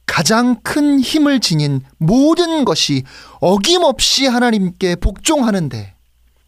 가장 0.05 0.61
큰 0.63 1.01
힘을 1.01 1.41
지닌 1.41 1.81
모든 1.97 2.67
것이 2.67 3.05
어김없이 3.41 4.27
하나님께 4.27 4.97
복종하는데 4.97 5.95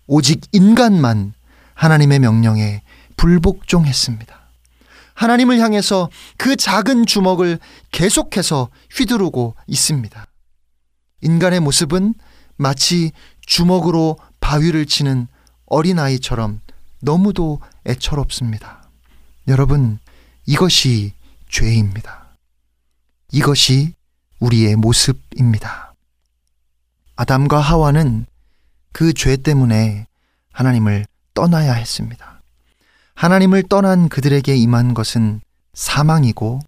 오직 0.06 0.42
인간만 0.52 1.32
하나님의 1.72 2.18
명령에 2.18 2.82
불복종했습니다. 3.16 4.50
하나님을 5.14 5.58
향해서 5.58 6.10
그 6.36 6.54
작은 6.54 7.06
주먹을 7.06 7.58
계속해서 7.92 8.68
휘두르고 8.94 9.54
있습니다. 9.66 10.26
인간의 11.24 11.60
모습은 11.60 12.14
마치 12.56 13.10
주먹으로 13.40 14.18
바위를 14.40 14.86
치는 14.86 15.26
어린아이처럼 15.66 16.60
너무도 17.00 17.60
애처롭습니다. 17.86 18.88
여러분, 19.48 19.98
이것이 20.46 21.12
죄입니다. 21.48 22.28
이것이 23.32 23.94
우리의 24.38 24.76
모습입니다. 24.76 25.94
아담과 27.16 27.58
하와는 27.58 28.26
그 28.92 29.12
죄 29.12 29.36
때문에 29.36 30.06
하나님을 30.52 31.06
떠나야 31.32 31.72
했습니다. 31.72 32.42
하나님을 33.14 33.64
떠난 33.68 34.08
그들에게 34.08 34.54
임한 34.54 34.94
것은 34.94 35.40
사망이고 35.72 36.60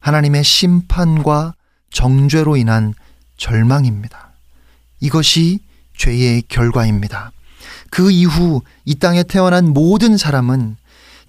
하나님의 0.00 0.44
심판과 0.44 1.54
정죄로 1.90 2.56
인한 2.56 2.94
절망입니다. 3.36 4.32
이것이 5.00 5.60
죄의 5.96 6.42
결과입니다. 6.48 7.32
그 7.90 8.10
이후 8.10 8.62
이 8.84 8.96
땅에 8.96 9.22
태어난 9.22 9.72
모든 9.72 10.16
사람은 10.16 10.76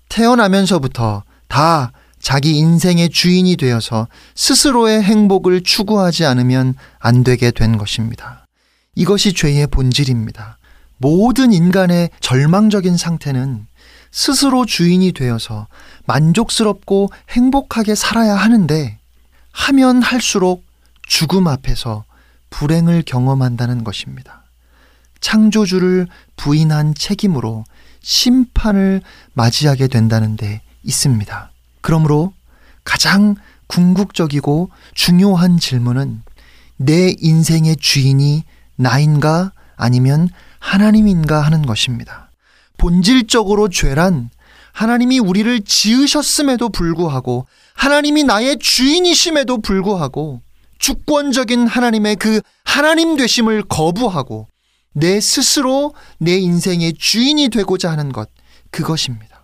태어나면서부터 0.10 1.24
다 1.48 1.92
자기 2.20 2.58
인생의 2.58 3.10
주인이 3.10 3.56
되어서 3.56 4.08
스스로의 4.34 5.04
행복을 5.04 5.62
추구하지 5.62 6.26
않으면 6.26 6.74
안 6.98 7.24
되게 7.24 7.52
된 7.52 7.78
것입니다. 7.78 8.48
이것이 8.96 9.34
죄의 9.34 9.68
본질입니다. 9.68 10.58
모든 10.98 11.54
인간의 11.54 12.10
절망적인 12.22 12.98
상태는 12.98 13.68
스스로 14.10 14.66
주인이 14.66 15.12
되어서 15.12 15.68
만족스럽고 16.06 17.10
행복하게 17.30 17.94
살아야 17.94 18.36
하는데 18.36 18.98
하면 19.52 20.02
할수록 20.02 20.65
죽음 21.06 21.48
앞에서 21.48 22.06
불행을 22.50 23.04
경험한다는 23.06 23.84
것입니다. 23.84 24.44
창조주를 25.20 26.08
부인한 26.36 26.94
책임으로 26.94 27.64
심판을 28.02 29.02
맞이하게 29.34 29.88
된다는 29.88 30.36
데 30.36 30.62
있습니다. 30.84 31.52
그러므로 31.82 32.34
가장 32.84 33.36
궁극적이고 33.68 34.70
중요한 34.94 35.58
질문은 35.58 36.22
내 36.78 37.16
인생의 37.20 37.78
주인이 37.78 38.44
나인가 38.76 39.52
아니면 39.76 40.30
하나님인가 40.60 41.42
하는 41.42 41.66
것입니다. 41.66 42.32
본질적으로 42.78 43.70
죄란 43.70 44.30
하나님이 44.74 45.20
우리를 45.20 45.62
지으셨음에도 45.62 46.70
불구하고 46.70 47.48
하나님이 47.74 48.24
나의 48.24 48.60
주인이심에도 48.60 49.62
불구하고 49.62 50.42
주권적인 50.86 51.66
하나님의 51.66 52.16
그 52.18 52.42
하나님 52.64 53.18
되심을 53.18 53.64
거부하고 53.64 54.48
내 54.94 55.20
스스로 55.20 55.96
내 56.20 56.38
인생의 56.38 56.94
주인이 57.00 57.50
되고자 57.50 57.90
하는 57.90 58.12
것, 58.12 58.30
그것입니다. 58.70 59.42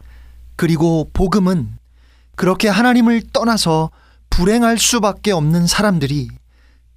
그리고 0.56 1.10
복음은 1.14 1.80
그렇게 2.36 2.68
하나님을 2.68 3.24
떠나서 3.34 3.90
불행할 4.30 4.78
수밖에 4.78 5.32
없는 5.32 5.66
사람들이 5.66 6.28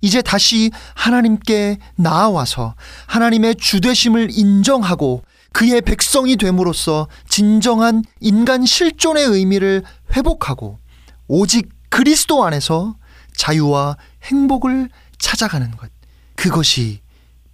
이제 0.03 0.21
다시 0.21 0.71
하나님께 0.95 1.79
나아와서 1.97 2.75
하나님의 3.07 3.55
주되심을 3.55 4.29
인정하고 4.31 5.23
그의 5.55 5.81
백성이 5.81 6.37
됨으로써 6.37 7.09
진정한 7.31 8.05
인간 8.21 8.67
실존의 8.67 9.25
의미를 9.25 9.85
회복하고 10.15 10.81
오직 11.29 11.71
그리스도 11.89 12.45
안에서 12.45 12.97
자유와 13.37 13.97
행복을 14.25 14.89
찾아가는 15.19 15.71
것. 15.73 15.91
그것이 16.37 17.01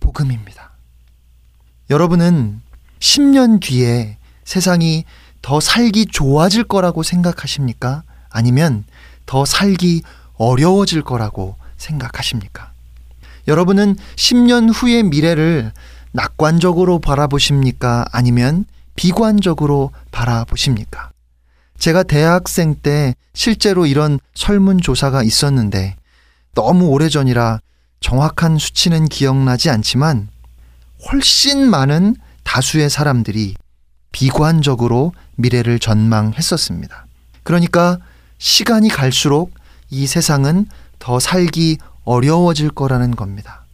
복음입니다. 0.01 0.71
여러분은 1.91 2.61
10년 3.01 3.61
뒤에 3.61 4.19
세상이 4.45 5.05
더 5.43 5.61
살기 5.61 6.07
좋아질 6.07 6.65
거라고 6.65 7.03
생각하십니까? 7.03 8.03
아니면 8.29 8.85
더 9.27 9.45
살기 9.45 10.03
어려워질 10.35 11.03
거라고 11.03 11.57
생각하십니까? 11.77 12.73
여러분은 13.49 13.97
10년 14.17 14.71
후의 14.73 15.05
미래를 15.05 15.73
낙관적으로 16.13 16.99
바라보십니까? 16.99 18.05
아니면 18.13 18.65
비관적으로 18.97 19.93
바라보십니까? 20.11 21.10
제가 21.81 22.03
대학생 22.03 22.75
때 22.75 23.15
실제로 23.33 23.87
이런 23.87 24.21
설문조사가 24.35 25.23
있었는데 25.23 25.97
너무 26.55 26.89
오래전이라 26.89 27.61
정확한 28.01 28.59
수치는 28.59 29.07
기억나지 29.07 29.71
않지만 29.71 30.29
훨씬 31.11 31.69
많은 31.71 32.17
다수의 32.45 32.91
사람들이 32.91 33.55
비관적으로 34.13 35.13
미래를 35.37 35.79
전망했었습니다. 35.79 37.07
그러니까 37.45 37.99
시간이 38.37 38.91
갈수록 38.91 39.55
이 39.89 40.07
세상은 40.07 40.67
더 40.99 41.19
살기 41.19 41.79
어려워질 42.05 42.71
거라는 42.71 43.17
겁니다. 43.17 43.65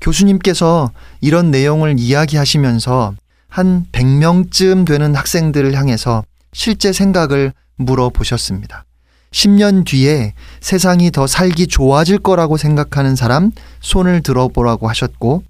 교수님께서 0.00 0.92
이런 1.20 1.50
내용을 1.50 1.96
이야기하시면서 1.98 3.14
한 3.48 3.86
100명쯤 3.92 4.86
되는 4.86 5.14
학생들을 5.14 5.76
향해서 5.76 6.24
실제 6.54 6.92
생각을 6.92 7.52
물어보셨습니다. 7.76 8.86
10년 9.32 9.84
뒤에 9.84 10.32
세상이 10.60 11.10
더 11.10 11.26
살기 11.26 11.66
좋아질 11.66 12.20
거라고 12.20 12.56
생각하는 12.56 13.16
사람 13.16 13.50
손을 13.80 14.22
들어보라고 14.22 14.88
하셨고, 14.88 15.42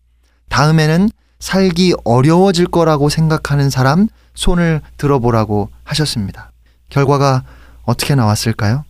다음에는 0.48 1.10
살기 1.38 1.94
어려워질 2.04 2.66
거라고 2.66 3.10
생각하는 3.10 3.68
사람 3.68 4.08
손을 4.34 4.80
들어보라고 4.96 5.68
하셨습니다. 5.84 6.50
결과가 6.88 7.44
어떻게 7.84 8.14
나왔을까요? 8.14 8.84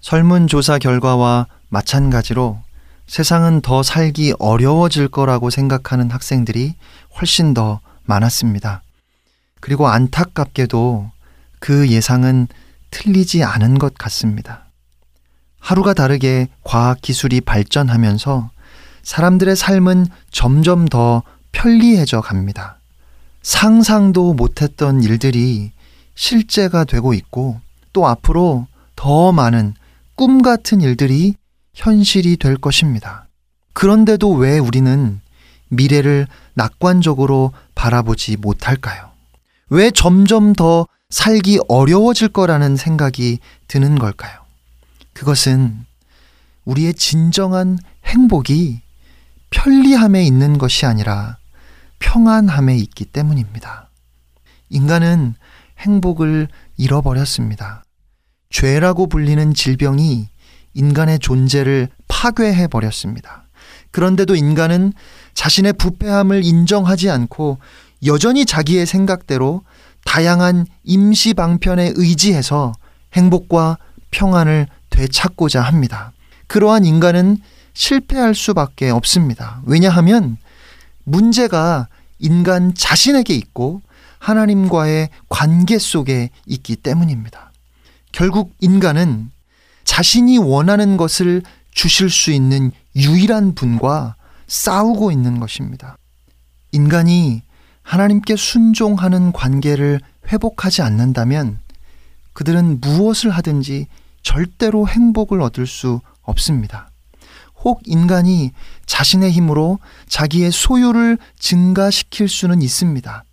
설문조사 0.00 0.78
결과와 0.78 1.46
마찬가지로 1.68 2.60
세상은 3.06 3.60
더 3.60 3.82
살기 3.82 4.34
어려워질 4.38 5.08
거라고 5.08 5.50
생각하는 5.50 6.10
학생들이 6.10 6.76
훨씬 7.18 7.54
더 7.54 7.80
많았습니다. 8.04 8.82
그리고 9.58 9.88
안타깝게도 9.88 11.10
그 11.60 11.88
예상은 11.88 12.48
틀리지 12.90 13.44
않은 13.44 13.78
것 13.78 13.94
같습니다. 13.94 14.66
하루가 15.60 15.94
다르게 15.94 16.48
과학 16.64 17.00
기술이 17.00 17.40
발전하면서 17.42 18.50
사람들의 19.02 19.54
삶은 19.54 20.06
점점 20.30 20.86
더 20.88 21.22
편리해져 21.52 22.20
갑니다. 22.20 22.78
상상도 23.42 24.34
못했던 24.34 25.02
일들이 25.02 25.72
실제가 26.14 26.84
되고 26.84 27.14
있고 27.14 27.60
또 27.92 28.06
앞으로 28.06 28.66
더 28.96 29.32
많은 29.32 29.74
꿈 30.14 30.42
같은 30.42 30.80
일들이 30.80 31.34
현실이 31.74 32.36
될 32.36 32.56
것입니다. 32.56 33.26
그런데도 33.72 34.32
왜 34.32 34.58
우리는 34.58 35.20
미래를 35.68 36.26
낙관적으로 36.54 37.52
바라보지 37.74 38.36
못할까요? 38.36 39.10
왜 39.70 39.90
점점 39.90 40.52
더 40.52 40.86
살기 41.10 41.60
어려워질 41.68 42.28
거라는 42.28 42.76
생각이 42.76 43.40
드는 43.68 43.98
걸까요? 43.98 44.40
그것은 45.12 45.84
우리의 46.64 46.94
진정한 46.94 47.78
행복이 48.04 48.80
편리함에 49.50 50.24
있는 50.24 50.56
것이 50.56 50.86
아니라 50.86 51.38
평안함에 51.98 52.76
있기 52.76 53.04
때문입니다. 53.06 53.90
인간은 54.70 55.34
행복을 55.78 56.48
잃어버렸습니다. 56.76 57.84
죄라고 58.50 59.08
불리는 59.08 59.52
질병이 59.52 60.28
인간의 60.74 61.18
존재를 61.18 61.88
파괴해 62.08 62.68
버렸습니다. 62.68 63.44
그런데도 63.90 64.36
인간은 64.36 64.92
자신의 65.34 65.72
부패함을 65.74 66.44
인정하지 66.44 67.10
않고 67.10 67.58
여전히 68.06 68.46
자기의 68.46 68.86
생각대로 68.86 69.62
다양한 70.04 70.66
임시 70.84 71.34
방편에 71.34 71.92
의지해서 71.94 72.72
행복과 73.12 73.78
평안을 74.10 74.66
되찾고자 74.90 75.62
합니다. 75.62 76.12
그러한 76.46 76.84
인간은 76.84 77.38
실패할 77.74 78.34
수밖에 78.34 78.90
없습니다. 78.90 79.62
왜냐하면 79.64 80.36
문제가 81.04 81.88
인간 82.18 82.74
자신에게 82.74 83.34
있고 83.34 83.82
하나님과의 84.18 85.08
관계 85.28 85.78
속에 85.78 86.30
있기 86.46 86.76
때문입니다. 86.76 87.52
결국 88.12 88.52
인간은 88.60 89.30
자신이 89.84 90.38
원하는 90.38 90.96
것을 90.96 91.42
주실 91.72 92.10
수 92.10 92.30
있는 92.30 92.72
유일한 92.96 93.54
분과 93.54 94.16
싸우고 94.46 95.10
있는 95.12 95.40
것입니다. 95.40 95.96
인간이 96.72 97.42
하나님께 97.90 98.36
순종하는 98.36 99.32
관계를 99.32 100.00
회복하지 100.28 100.80
않는다면 100.80 101.58
그들은 102.34 102.80
무엇을 102.80 103.30
하든지 103.30 103.88
절대로 104.22 104.86
행복을 104.86 105.40
얻을 105.40 105.66
수 105.66 106.00
없습니다. 106.22 106.88
혹 107.64 107.80
인간이 107.86 108.52
자신의 108.86 109.32
힘으로 109.32 109.80
자기의 110.06 110.52
소유를 110.52 111.18
증가시킬 111.40 112.28
수는 112.28 112.62
있습니다. 112.62 113.24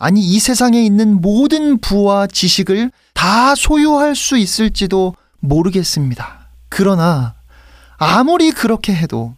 아니, 0.00 0.20
이 0.20 0.40
세상에 0.40 0.82
있는 0.82 1.20
모든 1.20 1.78
부와 1.78 2.26
지식을 2.26 2.90
다 3.14 3.54
소유할 3.54 4.16
수 4.16 4.36
있을지도 4.36 5.14
모르겠습니다. 5.38 6.48
그러나 6.68 7.34
아무리 7.96 8.50
그렇게 8.50 8.92
해도 8.92 9.36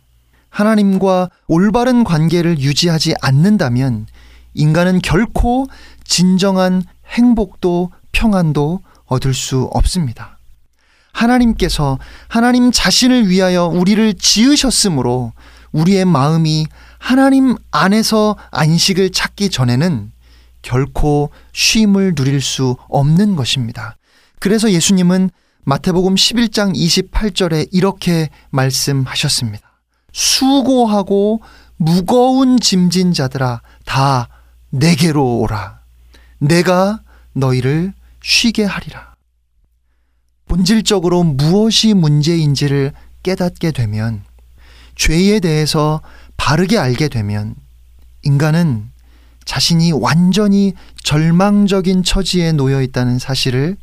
하나님과 0.48 1.28
올바른 1.46 2.04
관계를 2.04 2.58
유지하지 2.58 3.16
않는다면 3.20 4.06
인간은 4.54 5.00
결코 5.00 5.66
진정한 6.04 6.82
행복도 7.06 7.90
평안도 8.12 8.80
얻을 9.06 9.34
수 9.34 9.68
없습니다. 9.72 10.38
하나님께서 11.12 11.98
하나님 12.28 12.72
자신을 12.72 13.28
위하여 13.28 13.66
우리를 13.66 14.14
지으셨으므로 14.14 15.32
우리의 15.72 16.04
마음이 16.04 16.66
하나님 16.98 17.56
안에서 17.70 18.36
안식을 18.50 19.10
찾기 19.10 19.50
전에는 19.50 20.12
결코 20.62 21.30
쉼을 21.52 22.14
누릴 22.14 22.40
수 22.40 22.76
없는 22.88 23.36
것입니다. 23.36 23.96
그래서 24.38 24.70
예수님은 24.70 25.30
마태복음 25.64 26.14
11장 26.14 26.74
28절에 26.74 27.68
이렇게 27.72 28.30
말씀하셨습니다. 28.50 29.72
수고하고 30.12 31.40
무거운 31.76 32.58
짐진 32.58 33.12
자들아 33.12 33.60
다 33.84 34.28
내게로 34.72 35.38
오라. 35.38 35.80
내가 36.38 37.00
너희를 37.34 37.92
쉬게 38.22 38.64
하리라. 38.64 39.14
본질적으로 40.46 41.22
무엇이 41.22 41.94
문제인지를 41.94 42.92
깨닫게 43.22 43.70
되면 43.70 44.24
죄에 44.96 45.40
대해서 45.40 46.00
바르게 46.36 46.78
알게 46.78 47.08
되면 47.08 47.54
인간은 48.22 48.90
자신이 49.44 49.92
완전히 49.92 50.74
절망적인 51.04 52.04
처지에 52.04 52.52
놓여 52.52 52.82
있다는 52.82 53.18
사실을 53.18 53.76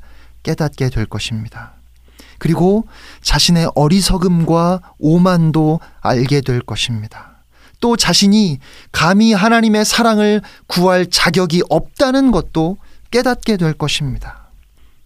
깨닫게 0.44 0.90
될 0.90 1.06
것입니다. 1.06 1.74
그리고 2.38 2.88
자신의 3.22 3.72
어리석음과 3.76 4.94
오만도 4.98 5.82
알게 6.02 6.42
될 6.42 6.62
것입니다. 6.62 7.29
또 7.80 7.96
자신이 7.96 8.60
감히 8.92 9.34
하나님의 9.34 9.86
사랑을 9.86 10.42
구할 10.68 11.06
자격이 11.06 11.64
없다는 11.70 12.32
것도 12.32 12.78
깨닫게 13.12 13.58
될 13.58 13.74
것입니다. 13.74 14.50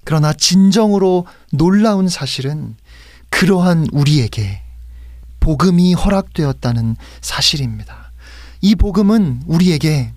그러나 0.03 0.33
진정으로 0.33 1.25
놀라운 1.51 2.09
사실은 2.09 2.75
그러한 3.29 3.87
우리에게 3.91 4.61
복음이 5.39 5.93
허락되었다는 5.93 6.95
사실입니다. 7.21 8.11
이 8.61 8.75
복음은 8.75 9.43
우리에게 9.45 10.13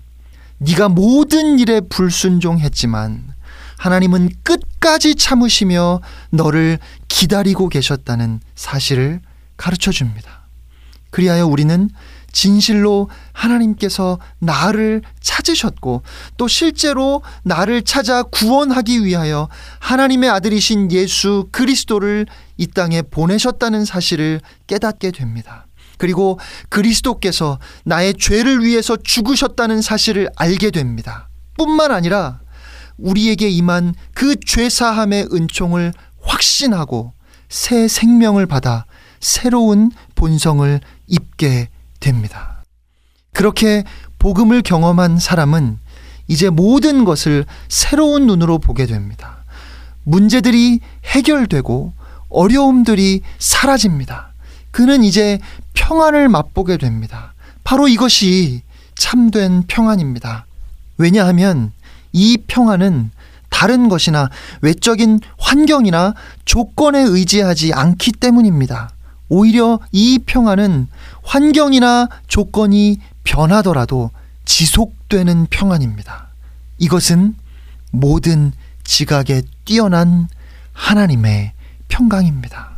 네가 0.59 0.89
모든 0.89 1.59
일에 1.59 1.81
불순종했지만 1.81 3.33
하나님은 3.77 4.29
끝까지 4.43 5.15
참으시며 5.15 6.01
너를 6.31 6.79
기다리고 7.07 7.69
계셨다는 7.69 8.39
사실을 8.55 9.21
가르쳐 9.55 9.91
줍니다. 9.91 10.41
그리하여 11.11 11.45
우리는 11.45 11.89
진실로 12.31 13.09
하나님께서 13.33 14.19
나를 14.39 15.01
찾으셨고 15.21 16.03
또 16.37 16.47
실제로 16.47 17.21
나를 17.43 17.83
찾아 17.83 18.23
구원하기 18.23 19.05
위하여 19.05 19.49
하나님의 19.79 20.29
아들이신 20.29 20.91
예수 20.91 21.47
그리스도를 21.51 22.25
이 22.57 22.67
땅에 22.67 23.01
보내셨다는 23.01 23.85
사실을 23.85 24.41
깨닫게 24.67 25.11
됩니다. 25.11 25.65
그리고 25.97 26.39
그리스도께서 26.69 27.59
나의 27.83 28.13
죄를 28.13 28.63
위해서 28.63 28.95
죽으셨다는 28.95 29.81
사실을 29.81 30.29
알게 30.35 30.71
됩니다. 30.71 31.29
뿐만 31.57 31.91
아니라 31.91 32.39
우리에게 32.97 33.49
임한 33.49 33.95
그 34.13 34.35
죄사함의 34.39 35.29
은총을 35.33 35.93
확신하고 36.21 37.13
새 37.49 37.87
생명을 37.87 38.45
받아 38.45 38.85
새로운 39.19 39.91
본성을 40.15 40.79
입게 41.07 41.69
됩니다. 41.99 42.63
그렇게 43.33 43.83
복음을 44.19 44.61
경험한 44.61 45.19
사람은 45.19 45.79
이제 46.27 46.49
모든 46.49 47.05
것을 47.05 47.45
새로운 47.69 48.27
눈으로 48.27 48.59
보게 48.59 48.85
됩니다. 48.85 49.43
문제들이 50.03 50.79
해결되고 51.05 51.93
어려움들이 52.29 53.21
사라집니다. 53.39 54.33
그는 54.71 55.03
이제 55.03 55.39
평안을 55.73 56.29
맛보게 56.29 56.77
됩니다. 56.77 57.33
바로 57.63 57.87
이것이 57.87 58.61
참된 58.95 59.63
평안입니다. 59.67 60.45
왜냐하면 60.97 61.71
이 62.11 62.37
평안은 62.47 63.11
다른 63.49 63.89
것이나 63.89 64.29
외적인 64.61 65.19
환경이나 65.37 66.13
조건에 66.45 66.99
의지하지 66.99 67.73
않기 67.73 68.13
때문입니다. 68.13 68.91
오히려 69.29 69.79
이 69.91 70.19
평안은 70.25 70.87
환경이나 71.23 72.07
조건이 72.27 72.99
변하더라도 73.23 74.11
지속되는 74.45 75.47
평안입니다. 75.49 76.27
이것은 76.77 77.35
모든 77.91 78.53
지각에 78.83 79.41
뛰어난 79.65 80.27
하나님의 80.73 81.51
평강입니다. 81.89 82.69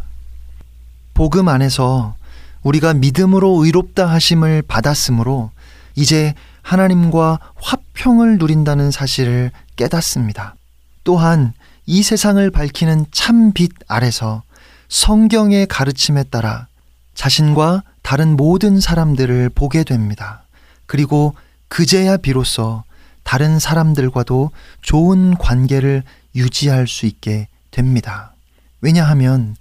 복음 1.14 1.47
안에서 1.47 2.16
우리가 2.64 2.93
믿음으로 2.93 3.64
의롭다 3.64 4.10
하심을 4.10 4.64
받았으므로 4.64 5.52
이제 5.95 6.34
하나님과 6.62 7.39
화평을 7.56 8.38
누린다는 8.38 8.91
사실을 8.91 9.52
깨닫습니다. 9.76 10.56
또한 11.04 11.54
이 11.86 12.04
세상을 12.04 12.50
밝히는 12.52 13.08
참 13.12 13.52
빛 13.54 13.72
아래서 13.88 14.43
성경의 14.89 15.67
가르침에 15.67 16.23
따라 16.23 16.67
자신과 17.13 17.83
다른 18.01 18.35
모든 18.35 18.79
사람들을 18.79 19.49
보게 19.49 19.83
됩니다. 19.83 20.43
그리고 20.87 21.35
그제야 21.67 22.17
비로소 22.17 22.83
다른 23.23 23.59
사람들과도 23.59 24.49
좋은 24.81 25.37
관계를 25.37 26.03
유지할 26.35 26.87
수 26.87 27.05
있게 27.05 27.47
됩니다. 27.69 28.33
왜냐하면 28.81 29.55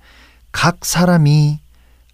각 0.52 0.84
사람이 0.84 1.60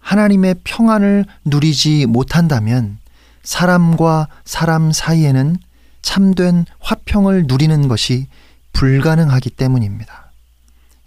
하나님의 0.01 0.55
평안을 0.63 1.25
누리지 1.45 2.05
못한다면 2.07 2.97
사람과 3.43 4.27
사람 4.43 4.91
사이에는 4.91 5.57
참된 6.01 6.65
화평을 6.79 7.45
누리는 7.47 7.87
것이 7.87 8.27
불가능하기 8.73 9.51
때문입니다. 9.51 10.31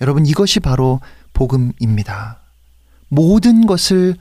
여러분, 0.01 0.27
이것이 0.27 0.61
바로 0.61 1.01
복음입니다. 1.39 2.41
모든 3.07 3.65
것을 3.65 4.17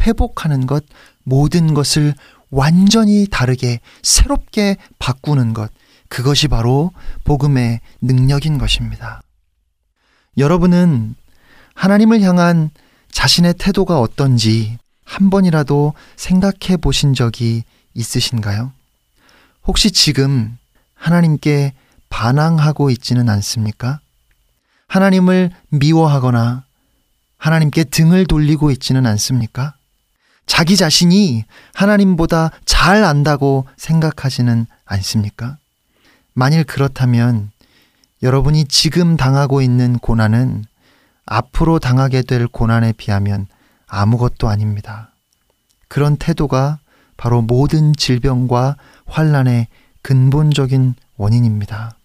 회복하는 0.00 0.66
것, 0.66 0.84
모든 1.22 1.74
것을 1.74 2.14
완전히 2.50 3.26
다르게 3.30 3.80
새롭게 4.02 4.78
바꾸는 4.98 5.52
것, 5.52 5.70
그것이 6.08 6.48
바로 6.48 6.90
복음의 7.24 7.80
능력인 8.00 8.56
것입니다. 8.56 9.20
여러분은 10.38 11.14
하나님을 11.74 12.22
향한 12.22 12.70
자신의 13.10 13.54
태도가 13.58 14.00
어떤지 14.00 14.78
한 15.04 15.28
번이라도 15.28 15.92
생각해 16.16 16.78
보신 16.80 17.12
적이 17.12 17.64
있으신가요? 17.92 18.72
혹시 19.66 19.90
지금 19.90 20.56
하나님께 20.94 21.74
반항하고 22.08 22.88
있지는 22.88 23.28
않습니까? 23.28 24.00
하나님을 24.92 25.50
미워하거나 25.70 26.64
하나님께 27.38 27.84
등을 27.84 28.26
돌리고 28.26 28.70
있지는 28.72 29.06
않습니까? 29.06 29.72
자기 30.44 30.76
자신이 30.76 31.46
하나님보다 31.72 32.50
잘 32.66 33.02
안다고 33.02 33.66
생각하지는 33.78 34.66
않습니까? 34.84 35.56
만일 36.34 36.64
그렇다면 36.64 37.52
여러분이 38.22 38.66
지금 38.66 39.16
당하고 39.16 39.62
있는 39.62 39.98
고난은 39.98 40.66
앞으로 41.24 41.78
당하게 41.78 42.20
될 42.20 42.46
고난에 42.46 42.92
비하면 42.92 43.46
아무것도 43.86 44.50
아닙니다. 44.50 45.08
그런 45.88 46.16
태도가 46.18 46.80
바로 47.16 47.40
모든 47.40 47.94
질병과 47.96 48.76
환란의 49.06 49.68
근본적인 50.02 50.96
원인입니다. 51.16 51.96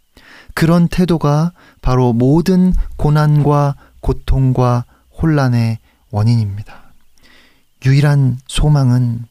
그런 0.54 0.88
태도가 0.88 1.52
바로 1.88 2.12
모든 2.12 2.74
고난과 2.98 3.78
고통과 4.02 4.84
혼란의 5.22 5.80
원인입니다. 6.12 6.92
유일한 7.86 8.38
소망은 8.46 9.26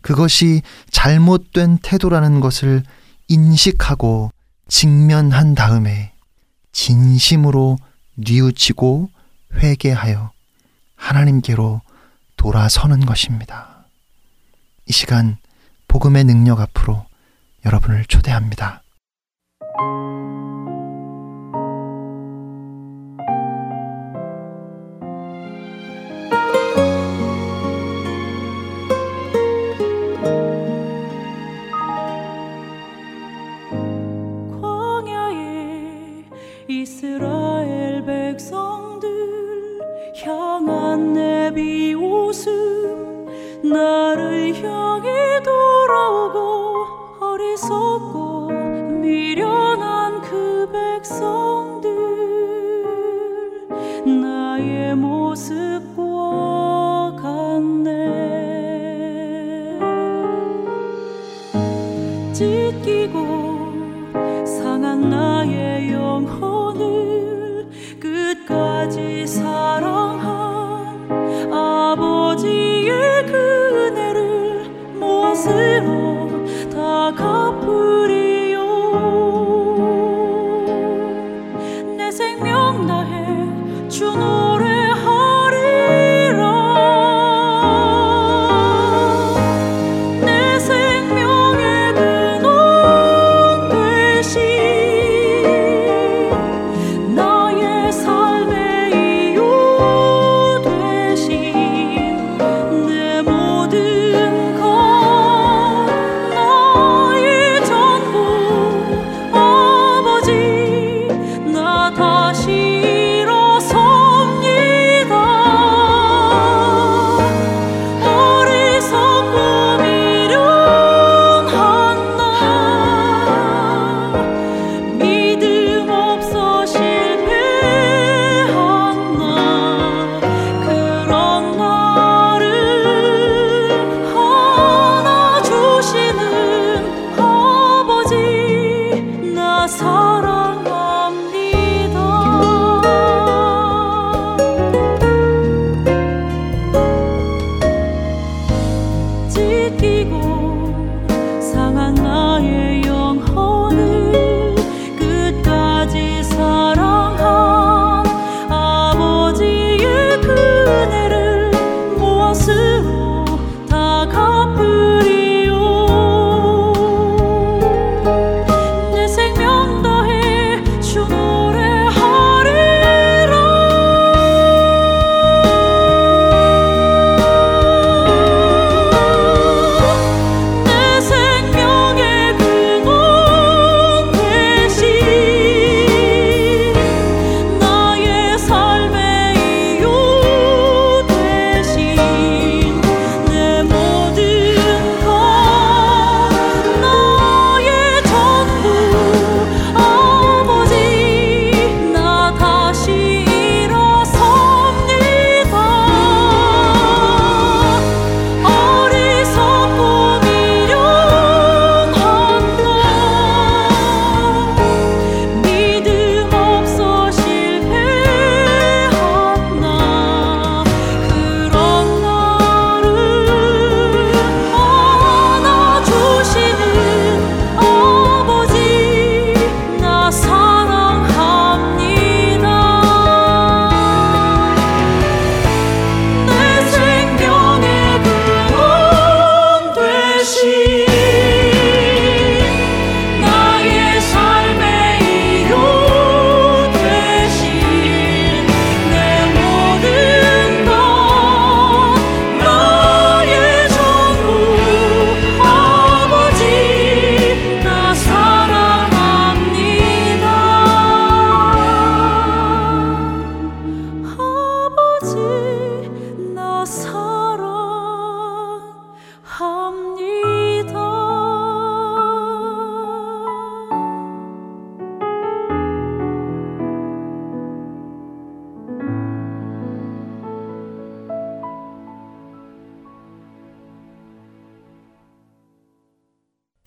그것이 0.00 0.62
잘못된 0.92 1.78
태도라는 1.78 2.38
것을 2.38 2.84
인식하고 3.26 4.30
직면한 4.68 5.56
다음에 5.56 6.12
진심으로 6.70 7.76
뉘우치고 8.14 9.10
회개하여 9.56 10.30
하나님께로 10.94 11.80
돌아서는 12.36 13.04
것입니다. 13.04 13.84
이 14.86 14.92
시간 14.92 15.38
복음의 15.88 16.22
능력 16.22 16.60
앞으로 16.60 17.04
여러분을 17.66 18.04
초대합니다. 18.04 18.80